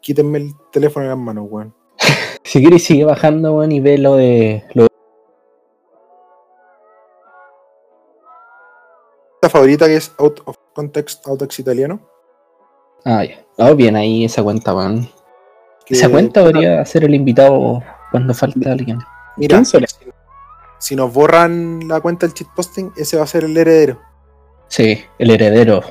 [0.00, 1.74] Quítenme el teléfono de las manos, weón.
[2.44, 4.64] Si quieres sigue bajando, weón, y ve lo de.
[4.74, 4.88] Lo de-
[9.42, 12.00] ¿La favorita que es Out of Context Audax italiano?
[13.04, 13.44] Ah, ya.
[13.58, 15.08] Oh, bien ahí esa cuenta, weón.
[15.86, 18.98] Esa cuenta debería ser el invitado cuando falta alguien.
[19.36, 19.62] Mira,
[20.78, 24.00] si nos borran la cuenta del cheat posting, ese va a ser el heredero.
[24.68, 25.82] Sí, el heredero.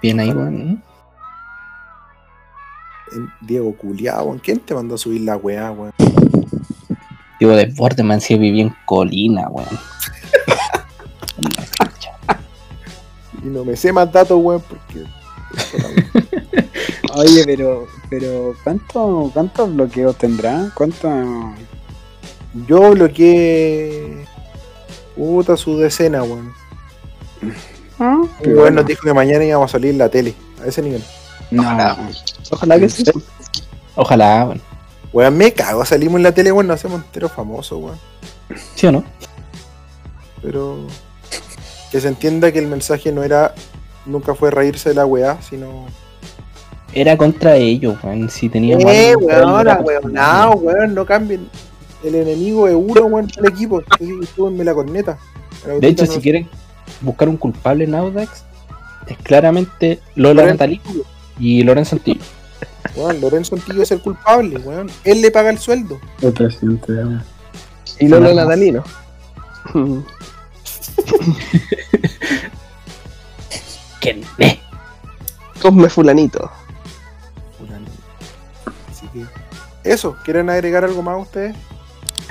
[0.00, 0.82] Bien ahí, weón.
[3.12, 4.38] En Diego Culiao, weón.
[4.40, 5.92] ¿quién te mandó a subir la weá, weón?
[7.38, 9.68] Digo, desborde, man, si viví en Colina, weón.
[13.44, 15.04] Y no me sé más datos, weón, porque.
[17.14, 20.70] Oye, pero, pero ¿cuánto, ¿cuántos bloqueos tendrá?
[20.74, 21.08] ¿Cuánto?
[22.66, 24.26] Yo bloqueé.
[25.16, 26.52] Puta su decena, weón.
[27.98, 30.82] Ah, Y weón nos dijo que mañana íbamos a salir en la tele, a ese
[30.82, 31.02] nivel.
[31.50, 31.62] No,
[32.50, 33.04] ojalá que sí.
[33.94, 34.60] Ojalá, weón.
[35.12, 37.98] Weón, me cago, salimos en la tele, weón, nos hacemos enteros famosos, weón.
[38.74, 39.04] ¿Sí o no?
[40.42, 40.78] Pero.
[41.90, 43.54] Que se entienda que el mensaje no era.
[44.06, 45.86] Nunca fue reírse de la weá, sino.
[46.94, 48.30] Era contra ellos, weón.
[48.30, 48.84] Si teníamos.
[48.86, 51.48] Eh, weón, weón, no, weón, no cambien.
[52.02, 53.82] El enemigo es uno, weón, del equipo.
[54.34, 55.18] Súbenme la corneta.
[55.66, 56.48] La De hecho, si no- quieren
[57.00, 58.44] buscar un culpable en Audax,
[59.06, 60.80] es claramente Lola Natalí
[61.38, 62.20] y Lorenzo Antillo.
[62.96, 64.90] Weón, Lorenzo Antillo es el culpable, weón.
[65.04, 66.00] Él le paga el sueldo.
[66.20, 66.92] el presidente.
[66.92, 67.18] de-
[68.00, 68.82] Y Lolo Natalino.
[74.00, 74.58] ¿Quién es?
[75.60, 76.50] Cosme Fulanito.
[77.58, 77.86] Fulano.
[78.90, 79.24] Así que.
[79.88, 81.54] Eso, ¿quieren agregar algo más ustedes?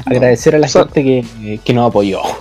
[0.05, 2.21] Agradecer a la So- gente que, que nos apoyó.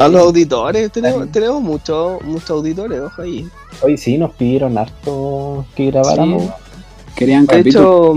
[0.00, 3.48] A los auditores, tenemos, tenemos muchos muchos auditores, ojo ahí.
[3.82, 6.42] hoy sí nos pidieron harto que grabáramos.
[6.42, 6.50] Sí.
[7.14, 8.14] Querían De hecho,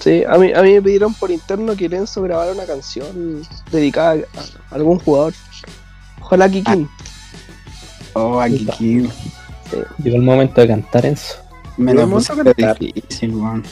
[0.00, 4.12] sí, a mí, a mí me pidieron por interno que Lenzo grabara una canción dedicada
[4.34, 5.34] a, a algún jugador.
[6.22, 6.88] Ojalá Kikin.
[8.14, 9.08] Oh, aquí, aquí.
[10.02, 11.34] Llegó el momento de cantar eso.
[11.76, 12.78] Me lo a puse cantar.
[12.78, 13.62] difícil, weón.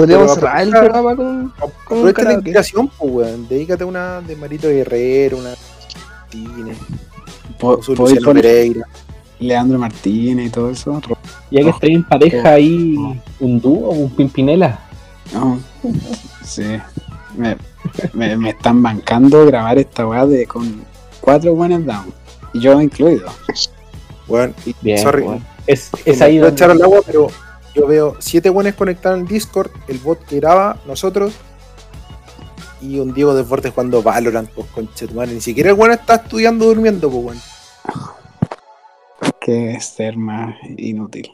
[0.00, 1.52] Podríamos cerrar el programa con,
[1.84, 3.48] con la inspiración, pues, weón.
[3.48, 5.54] Dedícate a una de Marito Guerrero, una.
[7.58, 8.86] Podéis Luciano Pereira.
[9.38, 11.02] Leandro Martínez y todo eso.
[11.50, 12.96] Ya que estoy en pareja ahí,
[13.40, 14.78] un dúo, un pimpinela.
[15.34, 15.60] No,
[16.44, 16.78] sí.
[17.36, 17.56] Me,
[18.14, 20.82] me, me están bancando grabar esta weá de con
[21.20, 22.12] cuatro buenas down.
[22.54, 23.30] Y yo incluido.
[24.28, 25.26] Weón, y Bien, sorry.
[25.66, 27.28] Es, es ahí donde echar al agua, pero
[27.74, 31.34] yo veo siete buenos conectados en el Discord, el bot que graba, nosotros,
[32.80, 35.32] y un Diego Desbordes jugando Valorant, pues conchetumare.
[35.32, 37.38] Ni siquiera el weón está estudiando durmiendo, pues weón.
[39.40, 41.30] Que ser más inútil.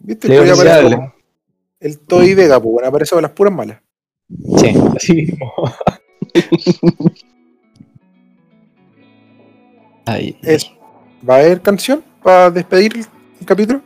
[0.00, 0.28] ¿Viste?
[0.28, 1.12] Ya García, aparece
[1.80, 3.80] el Toy Vega, pues weón, aparece con las puras malas.
[4.58, 5.52] Sí, así mismo.
[10.06, 10.70] Ay, Es-
[11.28, 12.92] ¿Va a haber canción para despedir
[13.40, 13.80] el capítulo?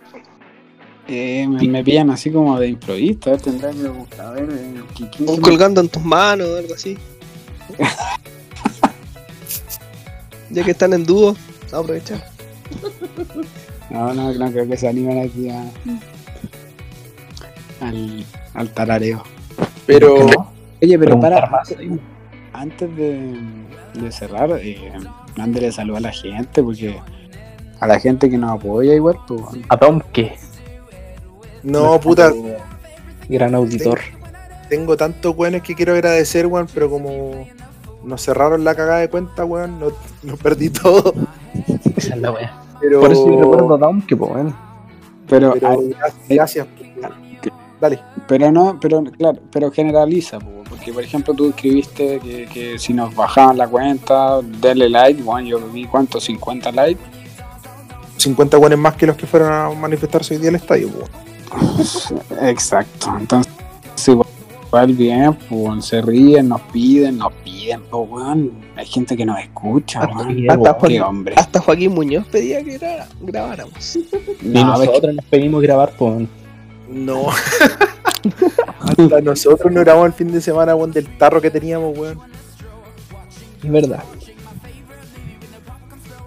[1.09, 3.19] Eh, me, me pillan así como de improviso.
[3.27, 4.27] A ver, tendrá que buscar.
[4.27, 6.99] A ver, eh, ¿qui- quién Un se me- colgando en tus manos o algo así.
[10.51, 11.37] ya que están en dúo,
[11.73, 12.25] aprovechar.
[13.91, 15.65] No, no, no creo que se animen aquí a,
[17.81, 19.23] al, al tarareo.
[19.87, 20.27] Pero
[20.83, 21.75] Oye, pero para, más
[22.53, 23.37] antes de,
[23.95, 24.93] de cerrar, eh,
[25.37, 26.99] mándele saludo a la gente, porque
[27.81, 29.43] a la gente que nos apoya igual, pues.
[29.69, 30.37] A Domke,
[31.63, 32.33] no, puta,
[33.29, 34.01] gran auditor.
[34.69, 37.47] tengo tantos weones que quiero agradecer, weón, pero como
[38.05, 39.89] nos cerraron la cagada de cuenta, weón, no,
[40.23, 41.13] no perdí todo.
[41.97, 42.63] Esa es la wea.
[42.81, 44.55] Pero, Por eso yo recuerdo a Down que, pues, weón.
[45.29, 45.97] Pero, pero hay-
[46.29, 46.67] gracias.
[47.81, 48.01] Dale.
[48.27, 52.93] pero no, pero claro, pero generaliza, po, porque por ejemplo tú escribiste que, que si
[52.93, 57.01] nos bajaban la cuenta, denle like, bueno, yo vi cuánto, 50 likes.
[58.17, 61.09] 50 weones más que los que fueron a manifestarse hoy día al estadio, weón.
[62.43, 63.53] Exacto, entonces
[64.07, 69.39] igual bien, pues se ríen, nos piden, nos piden, pues weón, hay gente que nos
[69.41, 70.37] escucha, Hasta weón.
[70.37, 71.35] Qué Joaquín, hombre.
[71.37, 73.97] hasta Joaquín Muñoz pedía que grabara- grabáramos.
[73.97, 76.27] Y que- nosotros nos pedimos grabar, pues.
[76.89, 77.27] No.
[78.81, 82.19] Hasta nosotros no grabamos el fin de semana, weón, del tarro que teníamos, weón.
[83.63, 84.03] Es verdad.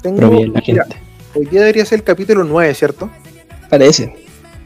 [0.02, 0.98] Tengo, Pero bien, la mira, gente.
[1.36, 3.10] hoy día debería ser el capítulo 9, ¿cierto?
[3.70, 4.16] Parece.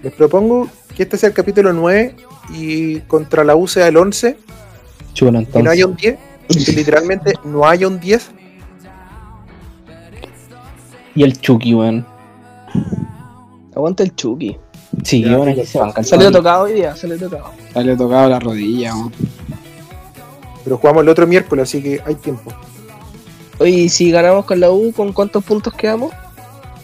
[0.05, 2.15] Les propongo que este sea el capítulo 9
[2.53, 4.37] y contra la U sea el 11,
[5.15, 5.71] Chulo, que no entonces.
[5.71, 8.29] haya un 10, que literalmente no haya un 10.
[11.15, 12.05] Y el Chucky, weón.
[13.75, 14.55] Aguanta el Chucky.
[15.03, 15.49] Sí, Ya, ya.
[15.51, 17.49] aquí se van Salió tocado hoy día, salió tocado.
[17.73, 19.11] le tocado la rodilla, weón.
[20.63, 22.53] Pero jugamos el otro miércoles, así que hay tiempo.
[23.57, 26.13] Oye, si ganamos con la U, ¿con cuántos puntos quedamos?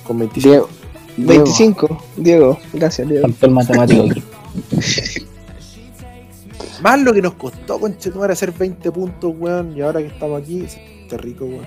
[0.07, 0.80] Con 25.
[1.18, 2.03] Diego, Diego, 25.
[2.18, 3.28] Diego, gracias, Diego.
[3.41, 4.24] El matemático aquí.
[6.82, 9.78] Más lo que nos costó, conchetumar, hacer 20 puntos, weón.
[9.78, 10.66] Y ahora que estamos aquí,
[11.03, 11.66] está rico, weón.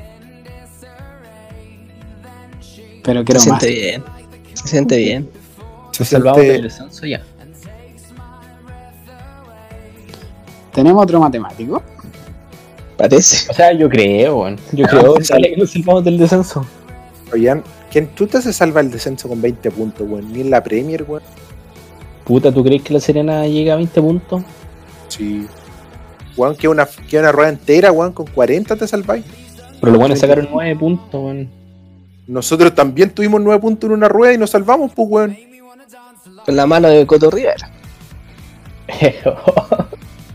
[3.05, 3.45] pero Se quiero más.
[3.63, 4.05] siente bien.
[4.55, 5.29] Se siente bien.
[5.93, 7.23] Se Salvamos siente- del descenso ya.
[10.73, 11.83] ¿Tenemos otro matemático?
[12.97, 13.51] Parece.
[13.51, 14.59] O sea, yo creo, weón.
[14.73, 16.67] Yo creo sale que nos salvamos del descenso.
[17.33, 17.63] Oigan,
[17.95, 20.33] ¿quién chuta se salva el descenso con 20 puntos, weón?
[20.33, 21.23] Ni en la Premier, weón.
[22.25, 24.43] Puta, ¿tú crees que la Serena llega a 20 puntos?
[25.07, 25.47] Sí.
[26.37, 29.25] Weón, que una, que una rueda entera, weón, con 40 te salváis.
[29.79, 31.49] Pero los buenos sacaron 9 puntos, weón.
[32.27, 35.37] Nosotros también tuvimos 9 puntos en una rueda y nos salvamos, pues, weón.
[36.45, 37.71] Con la mano de Coto Rivera.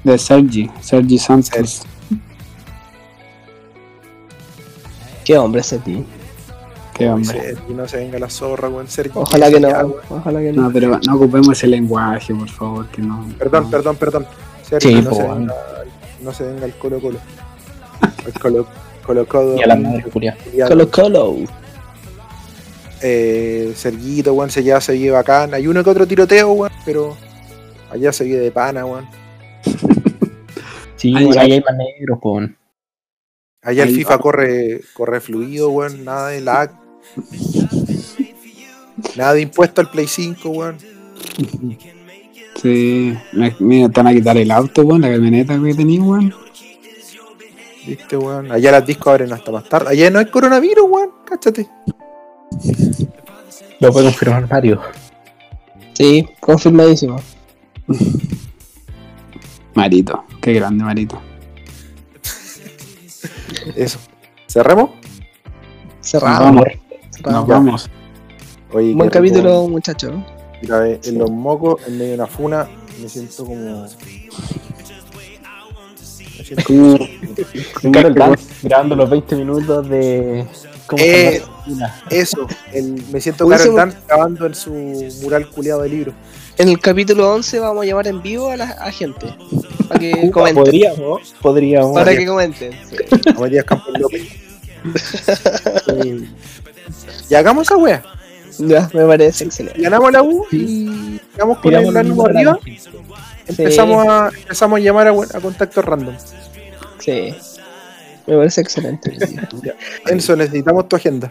[0.05, 1.81] De Sergi, Sergi Santos.
[5.25, 6.05] Qué hombre ese tío.
[6.99, 7.55] Qué hombre.
[7.55, 8.87] Sí, Y no se venga la zorra, weón.
[9.13, 9.95] Ojalá que no.
[10.09, 10.63] Ojalá que no.
[10.63, 13.25] No, pero no ocupemos ese lenguaje, por favor, que no.
[13.37, 13.69] Perdón, no.
[13.69, 14.27] perdón, perdón.
[14.63, 15.39] Sergio, Sí, no, po, se weón.
[15.39, 15.55] venga,
[16.21, 17.19] no se venga el Colo Colo.
[18.25, 18.67] El Colo
[19.05, 19.55] Colo Colo.
[19.55, 20.37] Y a la madre, Julia.
[20.67, 21.37] Colo Colo.
[23.01, 25.53] Eh, Serguito, weón, se ya se vive bacán.
[25.53, 27.15] Hay uno que otro tiroteo, weón, pero
[27.89, 29.07] allá se vive de pana, weón.
[30.97, 32.57] Sí, ahí hay más negros, weón.
[33.61, 36.71] Allá el FIFA corre, corre fluido, weón, nada de lag.
[39.15, 40.77] Nada de impuesto al Play 5, weón.
[42.61, 46.33] Sí, me, me están a quitar el auto, weón, la camioneta que tenía, weón.
[47.85, 48.51] ¿Viste, weón?
[48.51, 49.89] Allá las discos abren hasta más tarde.
[49.89, 51.11] Allá no hay coronavirus, weón.
[51.25, 51.69] Cáchate.
[53.79, 54.81] Lo puede confirmar Mario.
[55.93, 57.21] Sí, confirmadísimo.
[59.73, 61.21] Marito, qué grande Marito.
[63.75, 63.99] Eso.
[64.47, 64.91] ¿Cerremos?
[66.01, 66.45] Cerrado.
[66.45, 66.65] Vamos.
[67.25, 67.89] Nos vamos.
[68.71, 70.13] Oye, Buen capítulo, muchachos.
[70.61, 72.67] Mira, en los mocos, en medio de una funa,
[73.01, 73.87] me siento como.
[76.37, 80.45] Me siento Como, Carol Dance, grabando los 20 minutos de.
[80.87, 81.41] ¿Cómo Eh.
[82.09, 84.71] Eso, el, me siento Carol Dance grabando en su
[85.21, 86.13] mural culiado de libro.
[86.57, 89.33] En el capítulo 11 vamos a llamar en vivo a la a gente.
[89.87, 90.63] Para que Puta, comenten.
[90.63, 91.93] Podríamos, podríamos.
[91.93, 92.71] Para que comenten.
[92.71, 93.33] sí.
[93.39, 94.27] Matías Campos López.
[95.85, 96.25] Sí.
[97.29, 98.03] Y hagamos esa wea.
[98.57, 99.81] Ya, me parece excelente.
[99.81, 102.59] Ganamos la U y llegamos con el ánimo arriba.
[103.47, 106.15] Empezamos a, empezamos a llamar a, a contactos random.
[106.99, 107.33] Sí.
[108.27, 109.17] Me parece excelente.
[110.07, 111.29] Enzo, necesitamos tu agenda.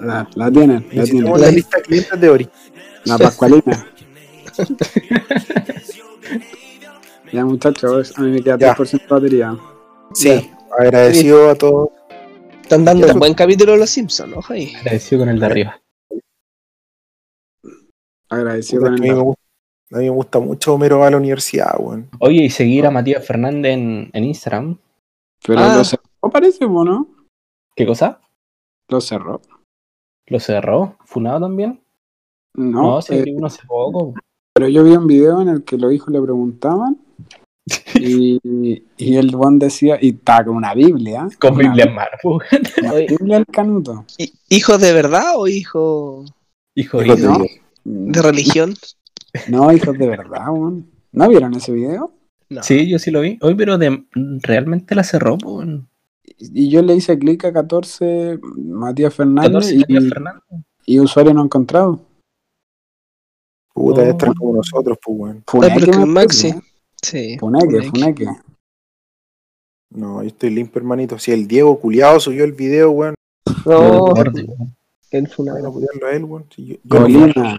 [0.00, 1.40] la, la tienen, la tienen.
[1.40, 2.48] la lista de clientes de Ori.
[3.04, 3.86] La Pascualina.
[7.32, 8.76] ya, muchachos, a mí me queda Ya.
[8.76, 9.56] 3% de batería.
[10.14, 11.88] Sí, agradecido a todos.
[12.64, 14.74] Están dando un buen capítulo de los Simpsons, ahí.
[14.76, 15.80] Agradecido con el de arriba.
[18.30, 19.42] Agradecido con el me gusta,
[19.92, 22.08] a mí me gusta mucho Homero va a la universidad, weón.
[22.20, 24.78] Oye, y seguir a Matías Fernández en, en Instagram.
[25.46, 25.76] Pero Ah.
[25.76, 26.02] lo cerró,
[26.32, 27.06] parece, ¿o ¿no?
[27.76, 28.18] ¿Qué cosa?
[28.88, 29.42] Lo cerró.
[30.28, 30.96] ¿Lo cerró?
[31.04, 31.82] ¿Funado también?
[32.54, 34.14] No, No, se eh, abrió uno hace poco.
[34.54, 36.96] pero yo vi un video en el que los hijos le preguntaban
[38.04, 41.28] y, y el buen decía, y estaba con una Biblia.
[41.40, 42.10] Con una- Biblia en mano.
[43.08, 44.04] Biblia al canuto.
[44.18, 46.32] ¿Hi- ¿Hijos de verdad o hijos
[46.74, 47.18] Hijo de Hijos
[47.84, 48.74] de religión?
[49.48, 50.86] No, hijos de verdad, weón.
[51.12, 52.12] ¿No vieron ese video?
[52.50, 52.62] No.
[52.62, 53.38] Sí, yo sí lo vi.
[53.40, 54.04] Hoy, pero de,
[54.42, 55.88] realmente la cerró, weón.
[56.38, 60.42] Y yo le hice clic a 14 Matías Fernández 14 y, Matías Fernández.
[60.86, 62.00] y usuario no encontrado.
[63.72, 64.10] Puta, No.
[64.10, 65.44] están como nosotros, pues, weón.
[66.00, 66.54] El Maxi.
[67.04, 67.38] Sí.
[67.38, 68.24] Funeque, Funeque.
[68.24, 68.26] funeque.
[69.90, 71.18] No, yo estoy limpio, hermanito.
[71.18, 73.14] Si el Diego culiado subió el video, weón,
[73.66, 75.72] No, el van a funado.
[75.72, 76.46] cuidarlo a él, weón.
[76.54, 77.58] Si yo- yo no- Colina.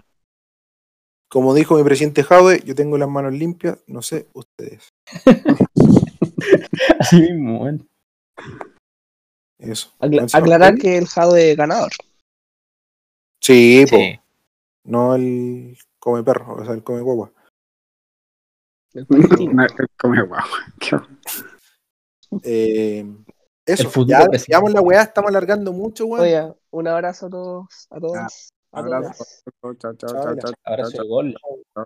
[1.30, 4.88] como dijo mi presidente Jaude, yo tengo las manos limpias, no sé, ustedes.
[7.00, 7.88] Así mismo, weón.
[9.58, 9.90] Eso.
[9.98, 11.92] Acla- aclarar que el Jade es ganador.
[13.40, 13.96] Sí, po.
[13.96, 14.18] Sí.
[14.84, 17.32] No el come perro, o sea, el come guagua.
[19.08, 19.66] Una-
[19.98, 20.16] come
[22.42, 23.06] Eh,
[23.64, 26.24] eso, ya digamos la weá, estamos alargando mucho, weón.
[26.24, 27.86] Oye, un abrazo a todos.
[27.90, 28.52] A todos.
[28.72, 29.24] A Abrazo.
[29.24, 29.44] todas.
[29.62, 30.40] Chao, chao, chao, Chao, chao, Ela.
[30.42, 31.36] chao, Abrazo chao, de gol.
[31.74, 31.84] chao.